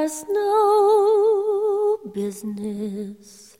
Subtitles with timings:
[0.00, 3.58] There's no business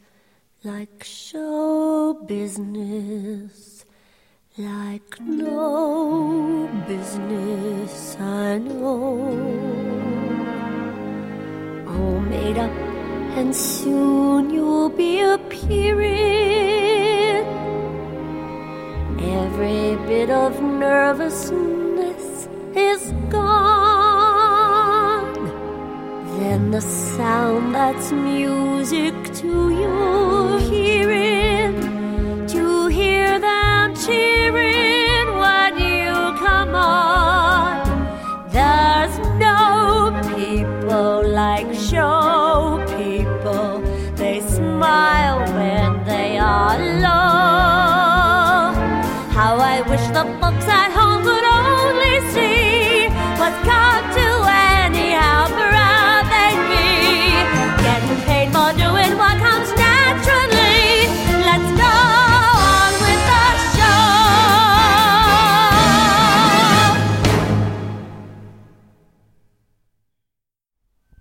[0.64, 3.84] like show business,
[4.56, 9.20] like no business I know.
[11.86, 12.72] All made up,
[13.36, 16.16] and soon you'll be appearing.
[19.20, 21.79] Every bit of nervousness
[26.70, 30.58] the sound that's music to your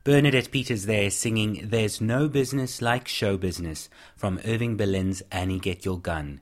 [0.10, 5.86] Bernadette Peters there singing There's No Business Like Show Business from Irving Berlin's Annie Get
[5.86, 6.42] Your Gun.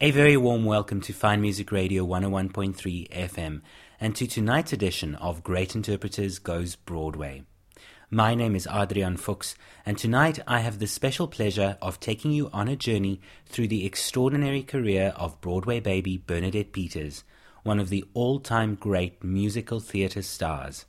[0.00, 3.62] A very warm welcome to Fine Music Radio 101.3 FM
[3.98, 7.42] and to tonight's edition of Great Interpreters Goes Broadway.
[8.08, 12.50] My name is Adrian Fuchs, and tonight I have the special pleasure of taking you
[12.52, 17.24] on a journey through the extraordinary career of Broadway baby Bernadette Peters,
[17.64, 20.86] one of the all time great musical theatre stars.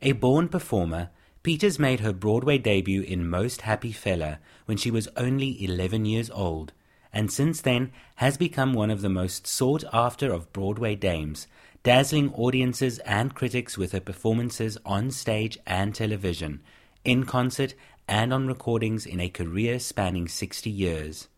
[0.00, 1.10] A born performer,
[1.42, 6.30] Peters made her Broadway debut in Most Happy Fella when she was only 11 years
[6.30, 6.72] old,
[7.12, 11.48] and since then has become one of the most sought after of Broadway dames,
[11.82, 16.60] dazzling audiences and critics with her performances on stage and television,
[17.04, 17.74] in concert
[18.06, 21.28] and on recordings in a career spanning 60 years.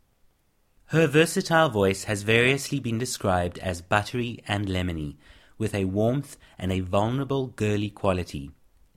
[0.87, 5.17] Her versatile voice has variously been described as buttery and lemony,
[5.61, 8.51] with a warmth and a vulnerable girly quality.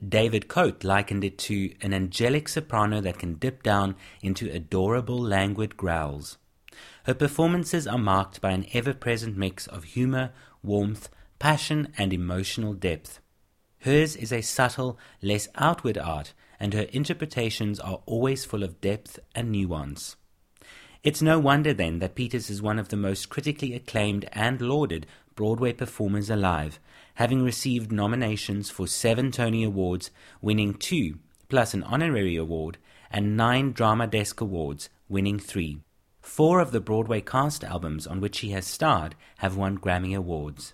[0.06, 5.76] David Coate likened it to an angelic soprano that can dip down into adorable languid
[5.76, 6.38] growls.
[7.04, 10.32] Her performances are marked by an ever present mix of humor,
[10.62, 13.20] warmth, passion, and emotional depth.
[13.80, 19.18] Hers is a subtle, less outward art, and her interpretations are always full of depth
[19.34, 20.16] and nuance.
[21.02, 25.06] It's no wonder then that Peters is one of the most critically acclaimed and lauded
[25.34, 26.78] Broadway performers alive,
[27.14, 31.18] having received nominations for seven Tony Awards, winning two,
[31.48, 32.78] plus an honorary award,
[33.10, 35.80] and nine Drama Desk Awards, winning three.
[36.20, 40.72] Four of the Broadway cast albums on which she has starred have won Grammy Awards.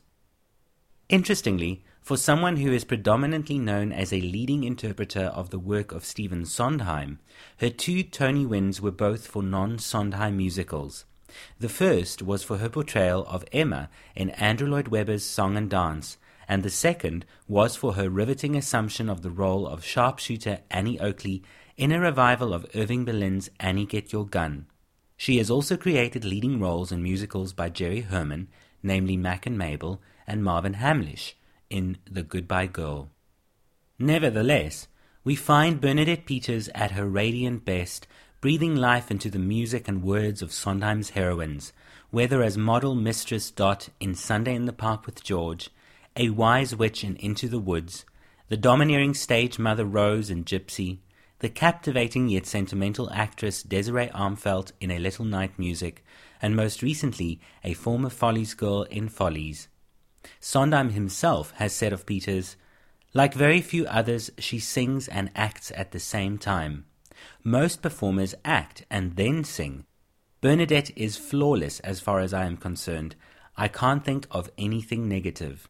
[1.08, 6.04] Interestingly, for someone who is predominantly known as a leading interpreter of the work of
[6.04, 7.18] Stephen Sondheim,
[7.58, 11.04] her two Tony wins were both for non Sondheim musicals.
[11.58, 16.16] The first was for her portrayal of Emma in Andrew Lloyd Webber's Song and Dance,
[16.48, 21.42] and the second was for her riveting assumption of the role of sharpshooter Annie Oakley
[21.76, 24.66] in a revival of Irving Berlin's Annie Get Your Gun.
[25.16, 28.48] She has also created leading roles in musicals by Jerry Herman,
[28.82, 31.34] namely Mack and Mabel, and Marvin Hamlisch
[31.68, 33.10] in The Goodbye Girl.
[33.98, 34.88] Nevertheless,
[35.22, 38.06] we find Bernadette Peters at her radiant best,
[38.40, 41.74] breathing life into the music and words of Sondheim's heroines,
[42.10, 45.68] whether as model Mistress Dot in Sunday in the Park with George,
[46.16, 48.06] a wise witch in Into the Woods,
[48.48, 51.00] the domineering stage mother Rose in Gypsy,
[51.40, 56.02] the captivating yet sentimental actress Desiree Armfelt in A Little Night Music,
[56.40, 59.68] and most recently a former Follies girl in Follies.
[60.40, 62.56] Sondheim himself has said of Peters,
[63.12, 66.86] like very few others, she sings and acts at the same time.
[67.44, 69.84] Most performers act and then sing.
[70.40, 73.16] Bernadette is flawless as far as I am concerned.
[73.56, 75.68] I can't think of anything negative.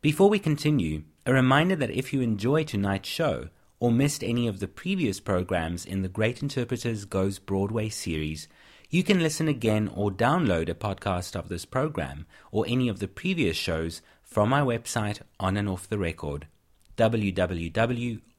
[0.00, 4.60] Before we continue, a reminder that if you enjoy tonight's show or missed any of
[4.60, 8.48] the previous programs in the Great Interpreters Goes Broadway series,
[8.88, 13.08] you can listen again or download a podcast of this program or any of the
[13.08, 16.46] previous shows from my website on and off the record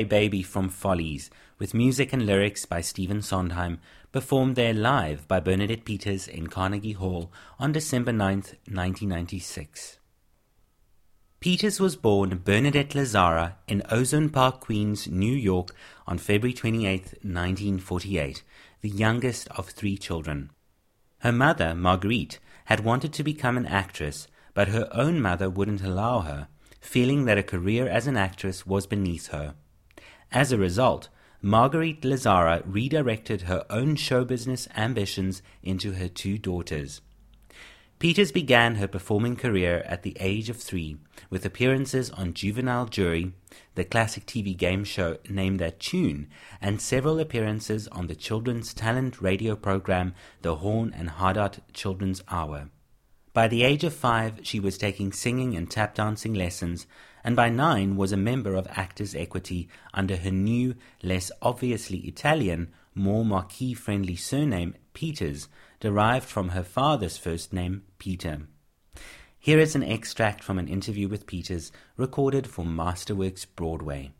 [0.03, 3.79] Runaway Baby from Follies, with music and lyrics by Stephen Sondheim,
[4.12, 10.00] performed there live by Bernadette Peters in Carnegie Hall on December 9, 1996.
[11.39, 15.74] Peters was born Bernadette Lazzara in Ozone Park, Queens, New York
[16.05, 18.43] on February 28, 1948,
[18.81, 20.50] the youngest of three children.
[21.19, 26.19] Her mother, Marguerite, had wanted to become an actress, but her own mother wouldn't allow
[26.22, 26.50] her,
[26.81, 29.55] feeling that a career as an actress was beneath her.
[30.34, 31.10] As a result,
[31.44, 37.02] Marguerite Lazzara redirected her own show business ambitions into her two daughters.
[38.00, 40.98] Peters began her performing career at the age of three
[41.30, 43.34] with appearances on Juvenile Jury,
[43.75, 46.28] the classic TV game show Name That Tune,
[46.60, 52.70] and several appearances on the children's talent radio program The Horn and Hardart Children's Hour.
[53.34, 56.88] By the age of five, she was taking singing and tap dancing lessons
[57.24, 62.72] and by nine was a member of Actors Equity under her new, less obviously Italian,
[62.94, 65.48] more marquee friendly surname, Peters,
[65.80, 68.48] derived from her father's first name, Peter.
[69.39, 74.12] Here is an extract from an interview with Peters recorded for Masterworks Broadway.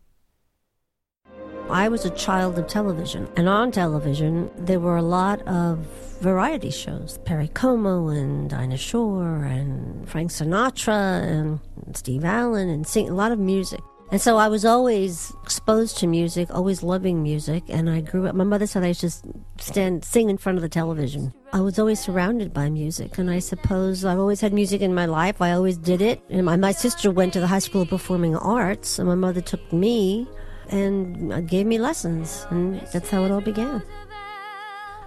[1.73, 5.79] I was a child of television, and on television, there were a lot of
[6.21, 11.59] variety shows Perry Como and Dinah Shore and Frank Sinatra and
[11.97, 13.81] Steve Allen and sing, a lot of music.
[14.11, 18.35] And so I was always exposed to music, always loving music, and I grew up.
[18.35, 19.09] My mother said I to
[19.57, 21.33] stand, sing in front of the television.
[21.53, 25.07] I was always surrounded by music, and I suppose I've always had music in my
[25.07, 25.41] life.
[25.41, 26.21] I always did it.
[26.29, 29.41] And my, my sister went to the High School of Performing Arts, and my mother
[29.41, 30.27] took me
[30.70, 33.82] and uh, gave me lessons, and that's how it all began.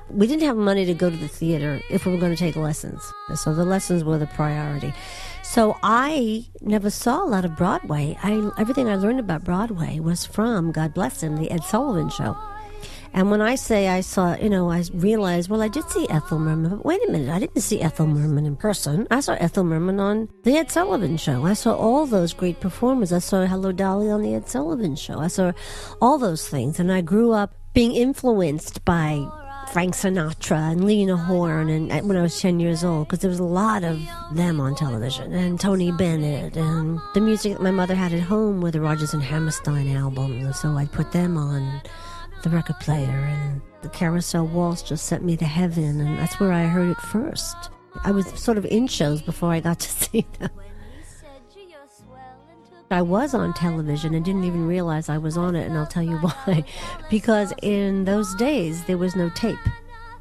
[0.09, 2.55] We didn't have money to go to the theater if we were going to take
[2.55, 3.03] lessons,
[3.35, 4.95] so the lessons were the priority.
[5.43, 8.17] So I never saw a lot of Broadway.
[8.23, 12.37] I, everything I learned about Broadway was from, God bless him, the Ed Sullivan Show.
[13.17, 16.39] And when I say I saw, you know, I realized, well, I did see Ethel
[16.39, 19.07] Merman, but wait a minute, I didn't see Ethel Merman in person.
[19.11, 21.47] I saw Ethel Merman on the Ed Sullivan Show.
[21.47, 23.15] I saw all those great performers.
[23.15, 25.19] I saw Hello Dolly on the Ed Sullivan Show.
[25.19, 25.53] I saw
[26.03, 26.79] all those things.
[26.79, 29.27] And I grew up being influenced by
[29.73, 33.31] Frank Sinatra and Lena Horne and uh, when I was 10 years old because there
[33.31, 33.99] was a lot of
[34.33, 38.61] them on television and Tony Bennett and the music that my mother had at home
[38.61, 41.83] were the Rodgers and Hammerstein albums so I'd put them on
[42.47, 46.53] the record player and the carousel waltz just sent me to heaven and that's where
[46.53, 47.57] I heard it first.
[48.05, 50.51] I was sort of in shows before I got to see them.
[52.89, 56.05] I was on television and didn't even realize I was on it, and I'll tell
[56.05, 56.63] you why.
[57.11, 59.59] because in those days, there was no tape.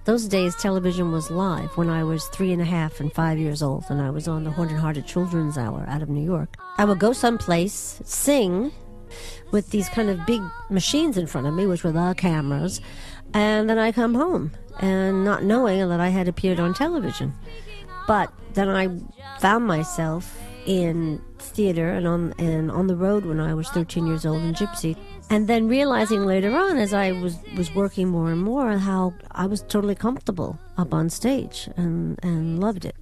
[0.05, 3.61] Those days, television was live when I was three and a half and five years
[3.61, 6.55] old, and I was on the Horn and Hardart Children's Hour out of New York.
[6.79, 8.71] I would go someplace, sing
[9.55, 12.81] with these kind of big machines in front of me, which were the cameras,
[13.33, 17.33] and then I come home and not knowing that I had appeared on television.
[18.05, 18.89] But then I
[19.39, 24.25] found myself in theater and on and on the road when I was 13 years
[24.25, 24.97] old in Gypsy.
[25.29, 29.45] And then realizing later on as I was was working more and more how I
[29.45, 32.97] was totally comfortable up on stage and and loved it.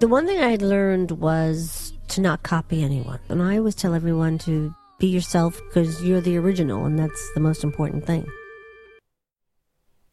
[0.00, 3.20] The one thing I had learned was to not copy anyone.
[3.28, 7.40] And I always tell everyone to be yourself because you're the original and that's the
[7.40, 8.26] most important thing.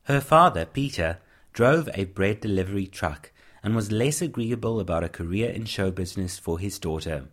[0.03, 1.19] Her father, Peter,
[1.51, 6.39] drove a bread delivery truck and was less agreeable about a career in show business
[6.39, 7.25] for his daughter.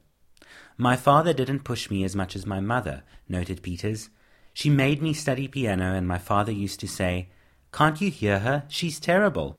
[0.77, 4.11] My father didn't push me as much as my mother, noted Peters.
[4.53, 7.29] She made me study piano, and my father used to say,
[7.73, 8.65] Can't you hear her?
[8.69, 9.57] She's terrible.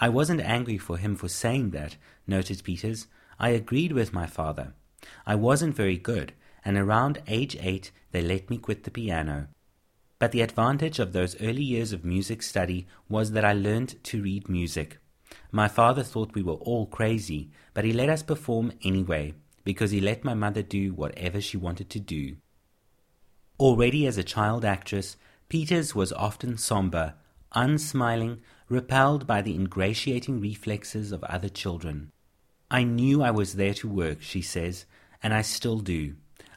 [0.00, 1.96] I wasn't angry for him for saying that,
[2.26, 3.06] noted Peters.
[3.38, 4.72] I agreed with my father.
[5.26, 6.32] I wasn't very good,
[6.64, 9.48] and around age eight they let me quit the piano.
[10.18, 14.22] But the advantage of those early years of music study was that I learned to
[14.22, 14.98] read music.
[15.50, 20.00] My father thought we were all crazy, but he let us perform anyway, because he
[20.00, 22.36] let my mother do whatever she wanted to do.
[23.58, 25.16] Already as a child actress,
[25.48, 27.14] Peters was often somber,
[27.54, 32.10] unsmiling, repelled by the ingratiating reflexes of other children.
[32.70, 34.86] I knew I was there to work, she says,
[35.22, 36.14] and I still do.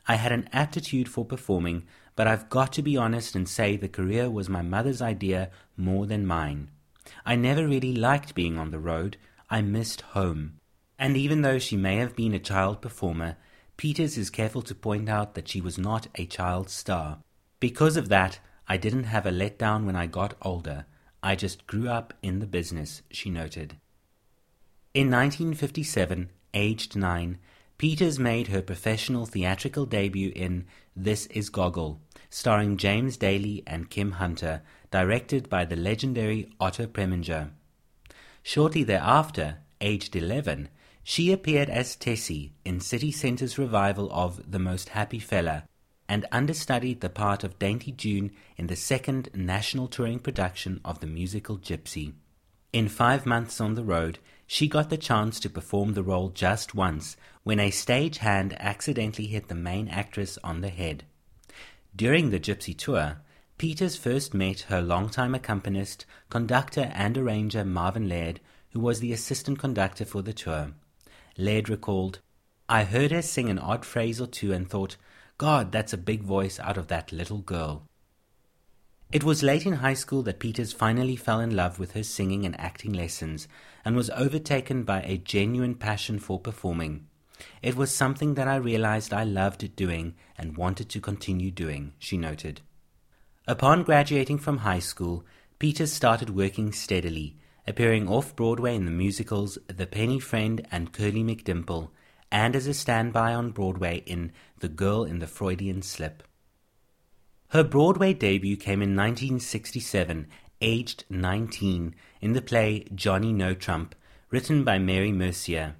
[0.08, 1.84] I had an aptitude for performing,
[2.16, 6.06] but I've got to be honest and say the career was my mother's idea more
[6.06, 6.72] than mine.
[7.26, 9.18] I never really liked being on the road.
[9.50, 10.60] I missed home.
[10.98, 13.38] And even though she may have been a child performer,
[13.76, 17.20] Peters is careful to point out that she was not a child star.
[17.60, 20.86] Because of that, I didn't have a letdown when I got older.
[21.22, 23.76] I just grew up in the business, she noted.
[24.94, 27.38] In 1957, aged nine,
[27.78, 30.66] Peters made her professional theatrical debut in
[30.96, 37.52] This Is Goggle, starring James Daly and Kim Hunter, directed by the legendary Otto Preminger.
[38.42, 40.70] Shortly thereafter, aged 11,
[41.04, 45.66] she appeared as Tessie in City Centre's revival of The Most Happy Fella
[46.10, 51.06] and understudied the part of Dainty June in the second national touring production of the
[51.06, 52.14] musical Gypsy.
[52.74, 56.74] In five months on the road, she got the chance to perform the role just
[56.74, 57.18] once
[57.48, 61.06] when a stage hand accidentally hit the main actress on the head.
[61.96, 63.22] During the Gypsy tour,
[63.58, 69.14] Peters first met her longtime accompanist, conductor, and arranger Marvin Laird, who who was the
[69.14, 70.74] assistant conductor for the tour.
[71.38, 72.20] Laird recalled,
[72.68, 74.98] I heard her sing an odd phrase or two and thought,
[75.38, 77.84] God, that's a big voice out of that little girl.
[79.10, 82.46] It was late in high school that Peters finally fell in love with her singing
[82.46, 83.48] and acting lessons
[83.86, 87.08] and was overtaken by a genuine passion for performing.
[87.62, 92.18] It was something that I realized I loved doing and wanted to continue doing, she
[92.18, 92.62] noted.
[93.48, 95.26] Upon graduating from high school,
[95.60, 101.24] Peters started working steadily, appearing off Broadway in the musicals The Penny Friend and Curly
[101.24, 101.90] McDimple,
[102.32, 106.24] and as a standby on Broadway in The Girl in the Freudian Slip.
[107.50, 110.28] Her Broadway debut came in 1967,
[110.62, 113.96] aged 19, in the play Johnny No Trump,
[114.30, 115.76] written by Mary Mercier.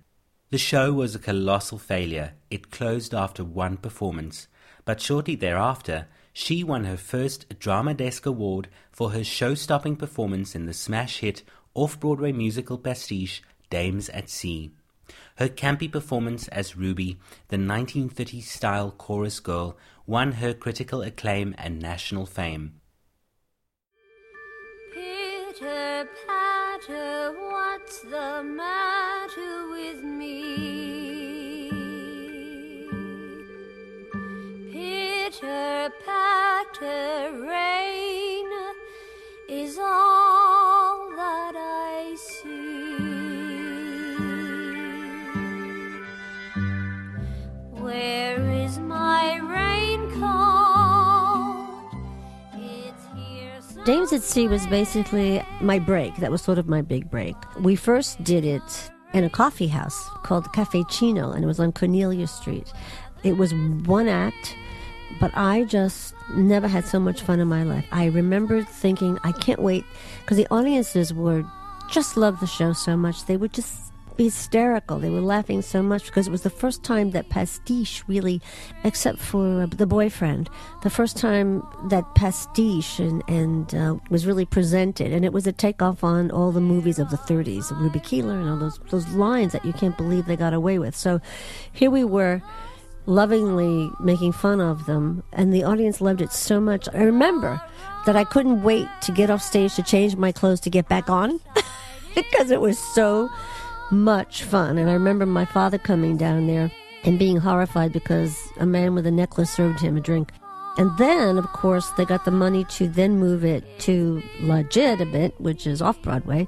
[0.50, 2.32] The show was a colossal failure.
[2.50, 4.48] It closed after one performance,
[4.86, 10.56] but shortly thereafter, she won her first Drama Desk Award for her show stopping performance
[10.56, 14.72] in the smash hit off Broadway musical pastiche Dames at Sea.
[15.36, 17.18] Her campy performance as Ruby,
[17.50, 22.77] the 1930s style chorus girl, won her critical acclaim and national fame.
[25.60, 31.70] Pitter patter, what's the matter with me?
[34.72, 38.46] Pitter patter, rain
[39.50, 42.98] is all that I see.
[47.82, 48.47] Where
[53.88, 56.14] Dames at Sea was basically my break.
[56.18, 57.38] That was sort of my big break.
[57.62, 61.72] We first did it in a coffee house called Caffe Cino, and it was on
[61.72, 62.74] Cornelia Street.
[63.24, 64.58] It was one act,
[65.22, 67.86] but I just never had so much fun in my life.
[67.94, 69.86] I remember thinking, I can't wait,
[70.20, 71.46] because the audiences were
[71.90, 73.26] just loved the show so much.
[73.26, 73.87] They would just
[74.18, 75.00] hysterical.
[75.00, 78.42] They were laughing so much because it was the first time that pastiche really,
[78.84, 80.50] except for uh, the boyfriend,
[80.84, 85.12] the first time that pastiche and, and uh, was really presented.
[85.12, 88.50] And it was a takeoff on all the movies of the 30s, Ruby Keeler and
[88.50, 90.96] all those, those lines that you can't believe they got away with.
[90.96, 91.22] So
[91.72, 92.42] here we were
[93.08, 96.88] lovingly making fun of them, and the audience loved it so much.
[96.94, 97.62] I remember
[98.06, 101.10] that I couldn't wait to get off stage to change my clothes to get back
[101.10, 101.40] on
[102.16, 103.30] because it was so
[103.92, 104.78] much fun.
[104.78, 106.72] And I remember my father coming down there
[107.04, 110.32] and being horrified because a man with a necklace served him a drink.
[110.78, 115.66] And then, of course, they got the money to then move it to Legitimate, which
[115.66, 116.48] is off Broadway,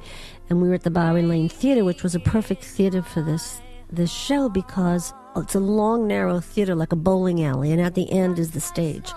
[0.50, 3.60] and we were at the Bowery Lane Theater, which was a perfect theater for this
[3.92, 8.12] this show because it's a long, narrow theater like a bowling alley, and at the
[8.12, 9.12] end is the stage.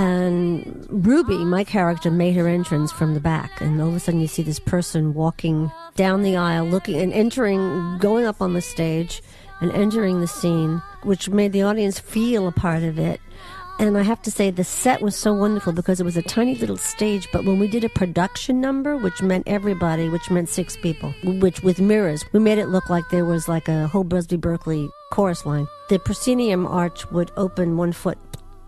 [0.00, 4.22] And Ruby, my character, made her entrance from the back, and all of a sudden
[4.22, 8.62] you see this person walking down the aisle, looking and entering, going up on the
[8.62, 9.22] stage,
[9.60, 13.20] and entering the scene, which made the audience feel a part of it.
[13.78, 16.54] And I have to say, the set was so wonderful because it was a tiny
[16.54, 17.28] little stage.
[17.30, 21.62] But when we did a production number, which meant everybody, which meant six people, which
[21.62, 25.44] with mirrors, we made it look like there was like a whole Busby Berkeley chorus
[25.44, 25.66] line.
[25.90, 28.16] The proscenium arch would open one foot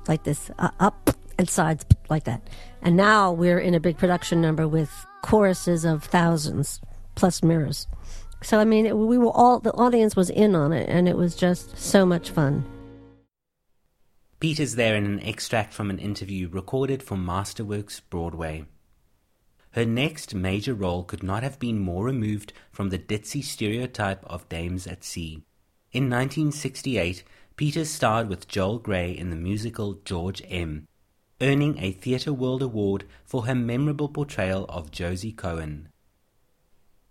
[0.09, 2.49] like this, uh, up and sides like that.
[2.83, 4.91] And now we're in a big production number with
[5.23, 6.81] choruses of thousands
[7.15, 7.87] plus mirrors.
[8.43, 11.17] So I mean, it, we were all the audience was in on it, and it
[11.17, 12.65] was just so much fun.
[14.41, 18.65] Peters there in an extract from an interview recorded for Masterworks Broadway.
[19.71, 24.49] Her next major role could not have been more removed from the ditzy stereotype of
[24.49, 25.45] dames at sea.
[25.93, 27.23] In 1968,
[27.57, 30.89] Peters starred with Joel Grey in the musical George M.,
[31.43, 35.89] earning a Theatre World Award for her memorable portrayal of Josie Cohen.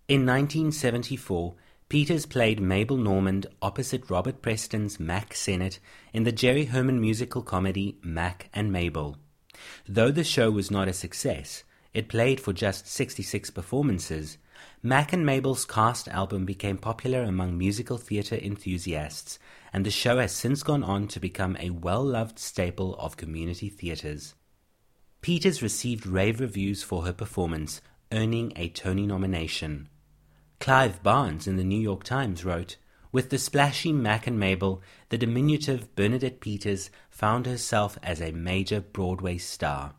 [0.07, 1.55] In 1974,
[1.89, 5.79] Peters played Mabel Normand opposite Robert Preston's Mack Sennett
[6.13, 9.17] in the Jerry Herman musical comedy Mack and Mabel.
[9.85, 14.37] Though the show was not a success, it played for just 66 performances.
[14.83, 19.37] Mack and Mabel's cast album became popular among musical theatre enthusiasts,
[19.71, 23.69] and the show has since gone on to become a well loved staple of community
[23.69, 24.33] theatres.
[25.21, 27.79] Peters received rave reviews for her performance,
[28.11, 29.87] earning a Tony nomination.
[30.59, 32.77] Clive Barnes in the New York Times wrote,
[33.11, 38.81] With the splashy Mack and Mabel, the diminutive Bernadette Peters found herself as a major
[38.81, 39.93] Broadway star.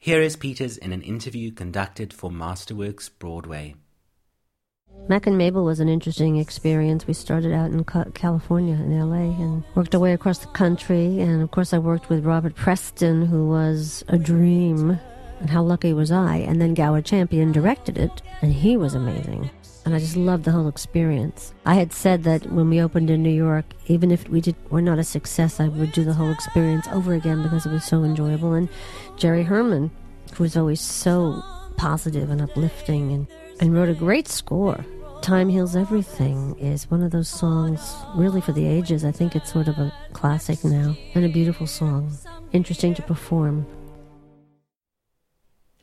[0.00, 3.76] Here is Peters in an interview conducted for Masterworks Broadway.
[5.08, 7.06] Mack and Mabel was an interesting experience.
[7.06, 11.20] We started out in California, in LA, and worked our way across the country.
[11.20, 14.98] And of course, I worked with Robert Preston, who was a dream.
[15.40, 16.36] And how lucky was I?
[16.36, 19.50] And then Gower Champion directed it, and he was amazing.
[19.84, 21.52] and I just loved the whole experience.
[21.66, 24.80] I had said that when we opened in New York, even if we did were
[24.80, 28.04] not a success, I would do the whole experience over again because it was so
[28.04, 28.52] enjoyable.
[28.52, 28.68] And
[29.16, 29.90] Jerry Herman,
[30.34, 31.42] who was always so
[31.76, 33.26] positive and uplifting, and,
[33.62, 34.84] and wrote a great score.
[35.22, 39.04] Time Heals Everything is one of those songs really for the ages.
[39.04, 42.10] I think it's sort of a classic now and a beautiful song.
[42.52, 43.64] Interesting to perform.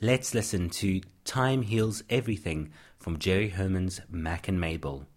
[0.02, 5.08] Let's listen to Time Heals Everything from Jerry Herman's Mack and Mabel.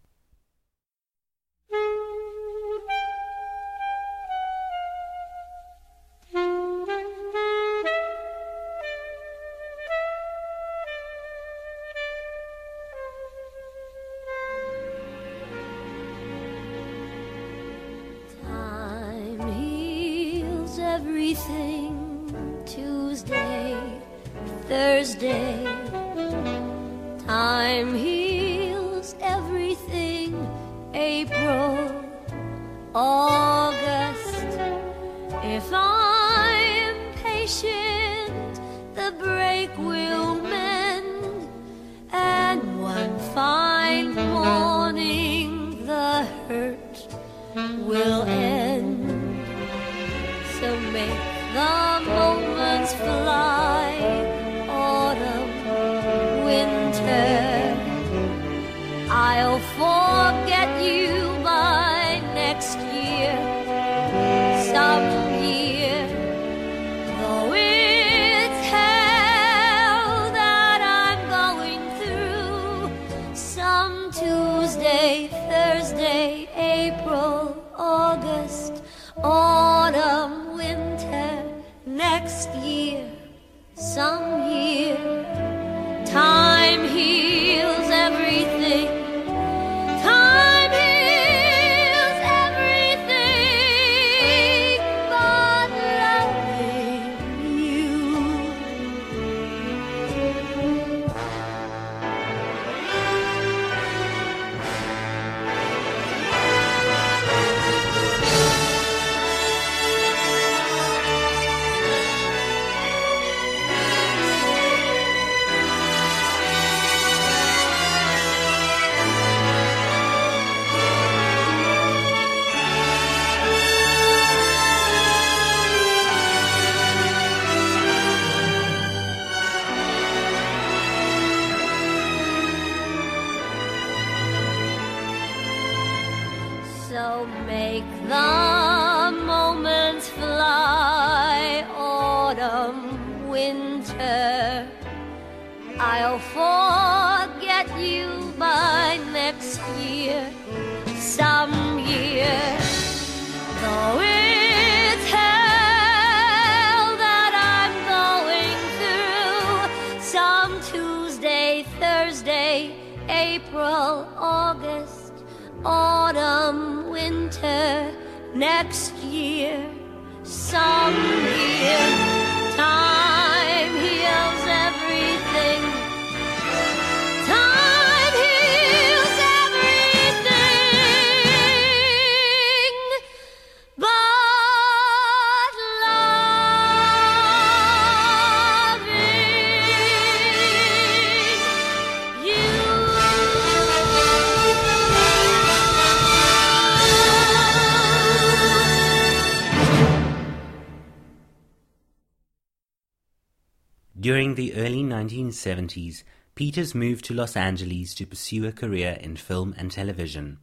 [204.32, 209.54] During the early 1970s, Peters moved to Los Angeles to pursue a career in film
[209.58, 210.38] and television.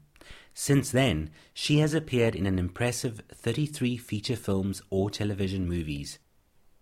[0.54, 6.20] Since then, she has appeared in an impressive 33 feature films or television movies.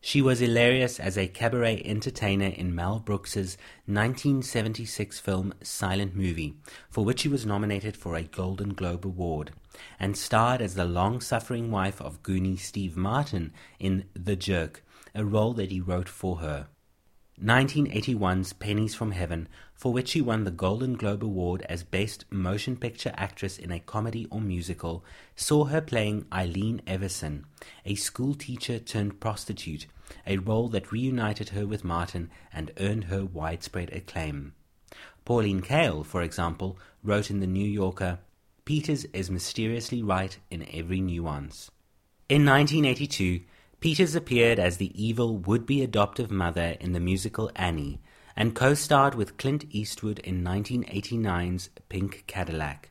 [0.01, 6.57] She was hilarious as a cabaret entertainer in Mel Brooks's 1976 film Silent Movie,
[6.89, 9.51] for which she was nominated for a Golden Globe Award,
[9.97, 14.83] and starred as the long-suffering wife of Goonie Steve Martin in The Jerk,
[15.15, 16.67] a role that he wrote for her.
[17.43, 22.75] 1981's Pennies from Heaven, for which she won the Golden Globe Award as Best Motion
[22.75, 27.45] Picture Actress in a Comedy or Musical, saw her playing Eileen Everson,
[27.85, 29.85] a school teacher turned prostitute,
[30.25, 34.53] a role that reunited her with Martin and earned her widespread acclaim.
[35.23, 38.17] Pauline Kael, for example, wrote in The New Yorker,
[38.65, 41.69] Peters is mysteriously right in every nuance.
[42.29, 43.41] In 1982,
[43.79, 48.01] Peters appeared as the evil would be adoptive mother in the musical Annie,
[48.35, 52.89] and co starred with Clint Eastwood in 1989's Pink Cadillac.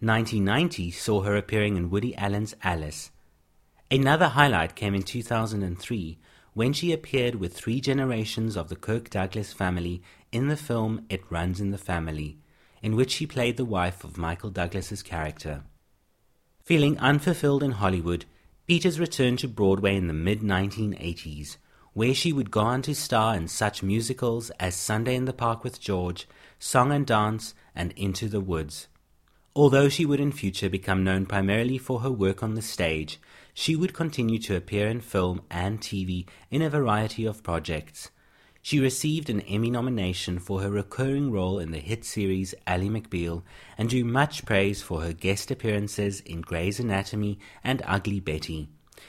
[0.00, 3.10] 1990 saw her appearing in Woody Allen's Alice.
[3.90, 6.18] Another highlight came in 2003
[6.52, 11.22] when she appeared with three generations of the Kirk Douglas family in the film It
[11.30, 12.38] Runs in the Family,
[12.82, 15.62] in which she played the wife of Michael Douglas's character.
[16.62, 18.26] Feeling unfulfilled in Hollywood,
[18.68, 21.56] Peters returned to Broadway in the mid 1980s,
[21.94, 25.64] where she would go on to star in such musicals as Sunday in the Park
[25.64, 26.28] with George,
[26.58, 28.86] Song and Dance, and Into the Woods.
[29.56, 33.18] Although she would in future become known primarily for her work on the stage,
[33.54, 38.10] she would continue to appear in film and TV in a variety of projects.
[38.68, 43.42] She received an Emmy nomination for her recurring role in the hit series Ally McBeal
[43.78, 48.68] and drew much praise for her guest appearances in Grey's Anatomy and Ugly Betty,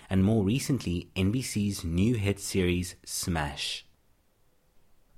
[0.10, 3.86] and more recently NBC's new hit series Smash.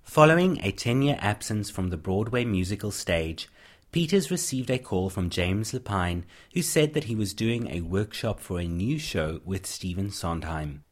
[0.02, 3.48] Following a 10 year absence from the Broadway musical stage,
[3.92, 6.24] Peters received a call from James Lapine,
[6.56, 10.84] who said that he was doing a workshop for a new show with Stephen Sondheim.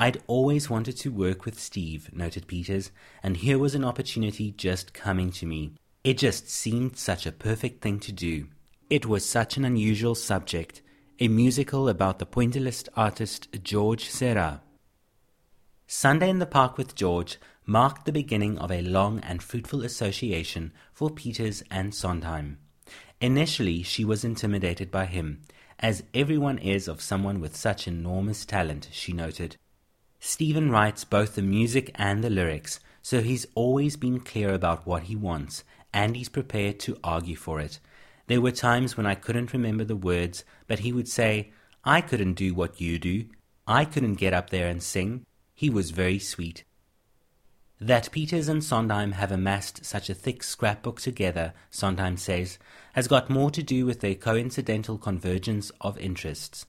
[0.00, 2.90] I'd always wanted to work with Steve, noted Peters,
[3.22, 5.72] and here was an opportunity just coming to me.
[6.02, 8.46] It just seemed such a perfect thing to do.
[8.88, 10.80] It was such an unusual subject,
[11.18, 14.62] a musical about the pointillist artist George Seurat.
[15.86, 17.36] Sunday in the Park with George
[17.66, 22.56] marked the beginning of a long and fruitful association for Peters and Sondheim.
[23.20, 25.42] Initially, she was intimidated by him,
[25.78, 29.58] as everyone is of someone with such enormous talent, she noted.
[30.20, 35.04] Stephen writes both the music and the lyrics, so he's always been clear about what
[35.04, 37.80] he wants, and he's prepared to argue for it.
[38.26, 41.50] There were times when I couldn't remember the words, but he would say,
[41.84, 43.24] I couldn't do what you do.
[43.66, 45.24] I couldn't get up there and sing.
[45.54, 46.64] He was very sweet.
[47.80, 52.58] That Peters and Sondheim have amassed such a thick scrapbook together, Sondheim says,
[52.92, 56.66] has got more to do with their coincidental convergence of interests.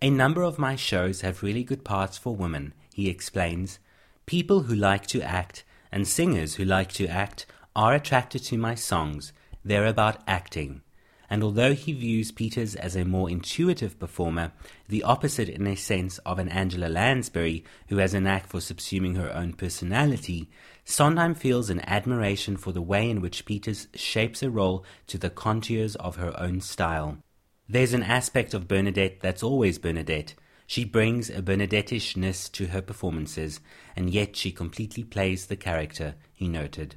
[0.00, 3.78] A number of my shows have really good parts for women, he explains.
[4.24, 8.74] People who like to act and singers who like to act are attracted to my
[8.74, 9.32] songs.
[9.64, 10.82] They're about acting
[11.30, 14.52] and although he views Peters as a more intuitive performer,
[14.88, 19.16] the opposite in a sense of an Angela Lansbury who has a knack for subsuming
[19.16, 20.48] her own personality,
[20.84, 25.28] Sondheim feels an admiration for the way in which Peters shapes a role to the
[25.28, 27.18] contours of her own style.
[27.68, 30.34] There's an aspect of Bernadette that's always Bernadette.
[30.66, 33.60] She brings a Bernadettishness to her performances,
[33.94, 36.96] and yet she completely plays the character, he noted.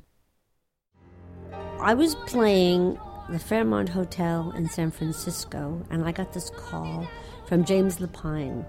[1.79, 2.97] I was playing
[3.29, 7.07] the Fairmont Hotel in San Francisco, and I got this call
[7.45, 8.65] from James Lapine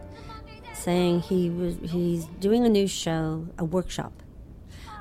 [0.74, 4.12] saying he was he's doing a new show, a workshop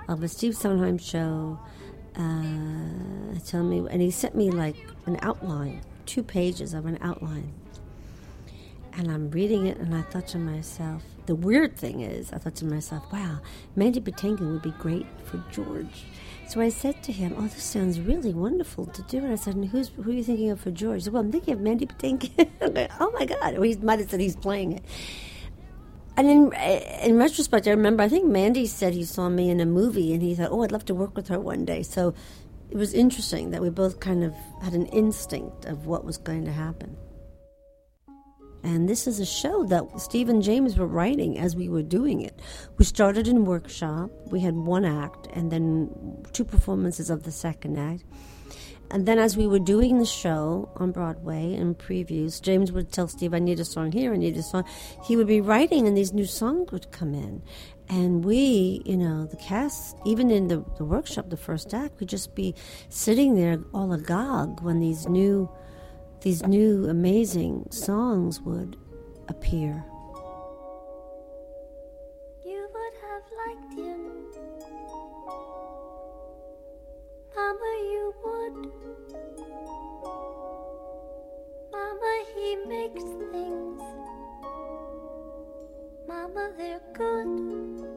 [0.07, 1.59] of a Steve Sondheim show.
[2.15, 7.53] Uh, tell me, and he sent me like an outline, two pages of an outline.
[8.97, 12.55] And I'm reading it, and I thought to myself, the weird thing is, I thought
[12.55, 13.39] to myself, wow,
[13.75, 16.05] Mandy Patinkin would be great for George
[16.47, 19.55] so I said to him, "Oh, this sounds really wonderful to do." And I said,
[19.55, 21.59] and "Who's who are you thinking of for George?" He Said, "Well, I'm thinking of
[21.59, 22.49] Mandy Patinkin."
[23.01, 23.55] oh my God!
[23.55, 24.83] Or he might have said he's playing it.
[26.15, 26.53] And in
[27.03, 30.21] in retrospect, I remember I think Mandy said he saw me in a movie, and
[30.21, 32.13] he thought, "Oh, I'd love to work with her one day." So
[32.71, 36.45] it was interesting that we both kind of had an instinct of what was going
[36.45, 36.95] to happen.
[38.63, 42.21] And this is a show that Steve and James were writing as we were doing
[42.21, 42.41] it.
[42.77, 44.09] We started in workshop.
[44.27, 48.03] We had one act and then two performances of the second act.
[48.89, 53.07] And then as we were doing the show on Broadway in previews, James would tell
[53.07, 54.63] Steve, I need a song here, I need a song.
[55.03, 57.41] He would be writing and these new songs would come in.
[57.89, 62.09] And we, you know, the cast, even in the, the workshop, the first act, would
[62.09, 62.55] just be
[62.89, 65.49] sitting there all agog when these new
[66.27, 68.75] these new amazing songs would
[69.29, 69.85] appear.
[72.45, 74.01] You would have liked him,
[77.33, 78.55] Mama, you would.
[81.71, 83.81] Mama, he makes things.
[86.09, 87.87] Mama, they're good.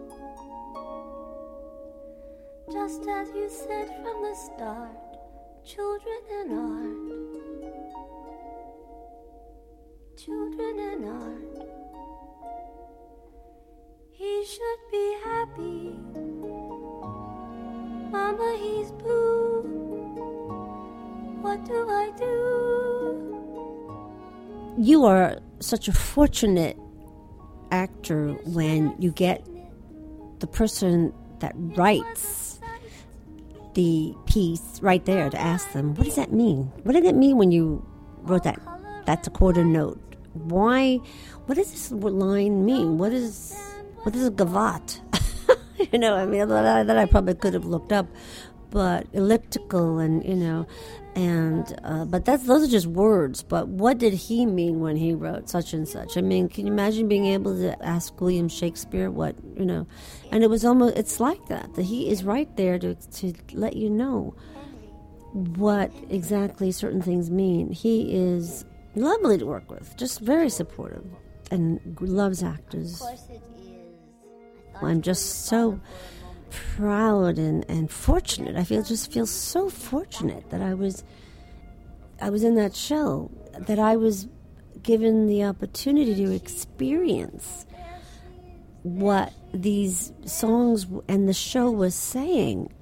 [2.71, 5.19] Just as you said from the start,
[5.65, 7.00] children and art
[10.25, 11.67] children and art.
[14.13, 15.95] He should be happy.
[18.11, 19.63] Mama, he's blue.
[21.41, 22.35] What do I do?
[24.77, 26.79] You are such a fortunate
[27.71, 29.47] actor when you get
[30.41, 32.61] the person that writes
[33.73, 36.71] the piece right there to ask them, what does that mean?
[36.83, 37.83] What did it mean when you
[38.23, 38.61] wrote that?
[39.07, 39.99] That's a quarter note.
[40.33, 41.01] Why?
[41.47, 42.99] What does this line mean?
[42.99, 43.57] What is
[44.03, 45.01] what is a gavat?
[45.93, 48.07] you know, I mean, that, I probably could have looked up,
[48.71, 50.67] but elliptical and you know,
[51.15, 53.43] and uh, but that's those are just words.
[53.43, 56.17] But what did he mean when he wrote such and such?
[56.17, 59.87] I mean, can you imagine being able to ask William Shakespeare what you know?
[60.31, 63.75] And it was almost it's like that that he is right there to to let
[63.75, 64.35] you know
[65.33, 67.71] what exactly certain things mean.
[67.71, 68.65] He is
[68.95, 71.05] lovely to work with, just very supportive,
[71.51, 73.03] and loves actors.
[74.83, 75.81] I'm just so
[76.51, 78.57] proud and, and fortunate.
[78.57, 81.05] I feel just feel so fortunate that I was
[82.21, 84.29] I was in that show, that I was
[84.83, 87.67] given the opportunity to experience
[88.83, 92.73] what these songs and the show was saying.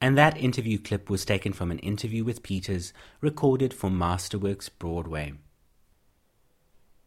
[0.00, 5.32] And that interview clip was taken from an interview with Peters recorded for Masterworks Broadway.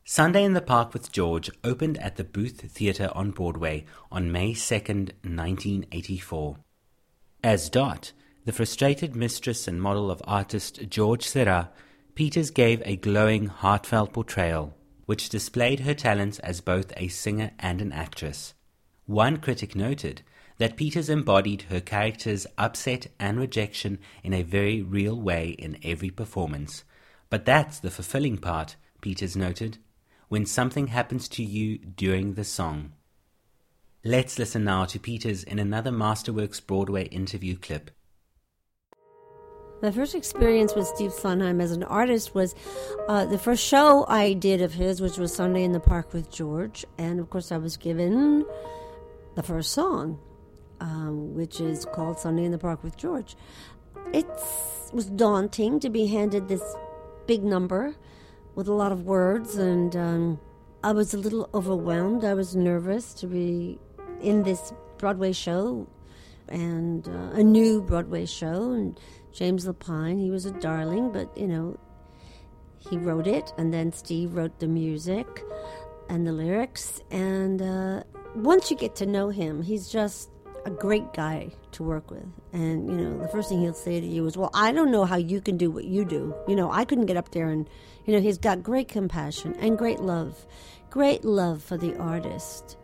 [0.04, 4.54] Sunday in the Park with George opened at the Booth Theatre on Broadway on May
[4.54, 6.58] 2nd, 1984.
[7.44, 8.12] As Dot,
[8.44, 11.74] the frustrated mistress and model of artist George Seurat,
[12.16, 14.76] Peters gave a glowing, heartfelt portrayal,
[15.06, 18.54] which displayed her talents as both a singer and an actress.
[19.06, 20.24] One critic noted
[20.62, 26.12] that Peters embodied her character's upset and rejection in a very real way in every
[26.12, 26.84] performance.
[27.32, 29.80] But that's the fulfilling part, Peters noted
[30.30, 32.92] when something happens to you during the song.
[34.04, 37.90] Let's listen now to Peters in another Masterworks Broadway interview clip.
[39.82, 42.54] My first experience with Steve Sondheim as an artist was
[43.08, 46.32] uh, the first show I did of his, which was Sunday in the Park with
[46.32, 46.86] George.
[47.00, 48.46] And of course, I was given
[49.34, 50.20] the first song,
[50.82, 53.38] um, which is called Sunday in the Park with George.
[54.12, 54.28] It
[54.92, 56.64] was daunting to be handed this
[57.28, 57.96] big number
[58.56, 60.40] with a lot of words, and um,
[60.84, 62.26] I was a little overwhelmed.
[62.26, 63.80] I was nervous to be
[64.22, 65.88] in this Broadway show
[66.50, 68.72] and uh, a new Broadway show.
[68.72, 69.00] And
[69.32, 71.80] James Lapine, he was a darling, but you know,
[72.80, 75.44] he wrote it, and then Steve wrote the music
[76.10, 77.00] and the lyrics.
[77.12, 78.04] And uh,
[78.36, 80.30] once you get to know him, he's just
[80.66, 82.26] a great guy to work with.
[82.54, 85.06] And, you know, the first thing he'll say to you is, Well, I don't know
[85.06, 86.36] how you can do what you do.
[86.48, 87.70] You know, I couldn't get up there and,
[88.06, 90.46] you know, he's got great compassion and great love,
[90.90, 92.78] great love for the artist.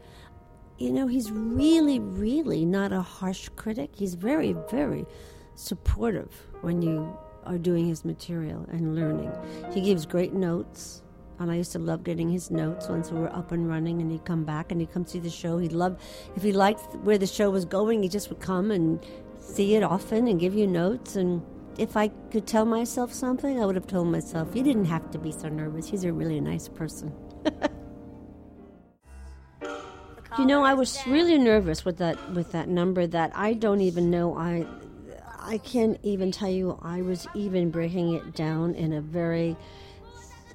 [0.77, 3.91] You know, he's really, really not a harsh critic.
[3.95, 5.05] He's very, very
[5.55, 9.31] supportive when you are doing his material and learning.
[9.73, 11.01] He gives great notes
[11.39, 14.11] and I used to love getting his notes once we were up and running, and
[14.11, 15.57] he'd come back and he'd come see the show.
[15.57, 16.01] He'd love,
[16.35, 19.03] if he liked where the show was going, he just would come and
[19.39, 21.15] see it often and give you notes.
[21.15, 21.41] And
[21.77, 25.19] if I could tell myself something, I would have told myself, you didn't have to
[25.19, 25.87] be so nervous.
[25.87, 27.13] He's a really nice person.
[30.37, 34.09] you know, I was really nervous with that with that number that I don't even
[34.09, 34.65] know I
[35.39, 39.55] I can't even tell you I was even breaking it down in a very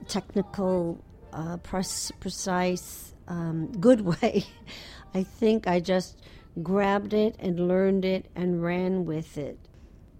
[0.08, 4.44] technical, uh, precise, um, good way.
[5.14, 6.18] I think I just
[6.62, 9.58] grabbed it and learned it and ran with it.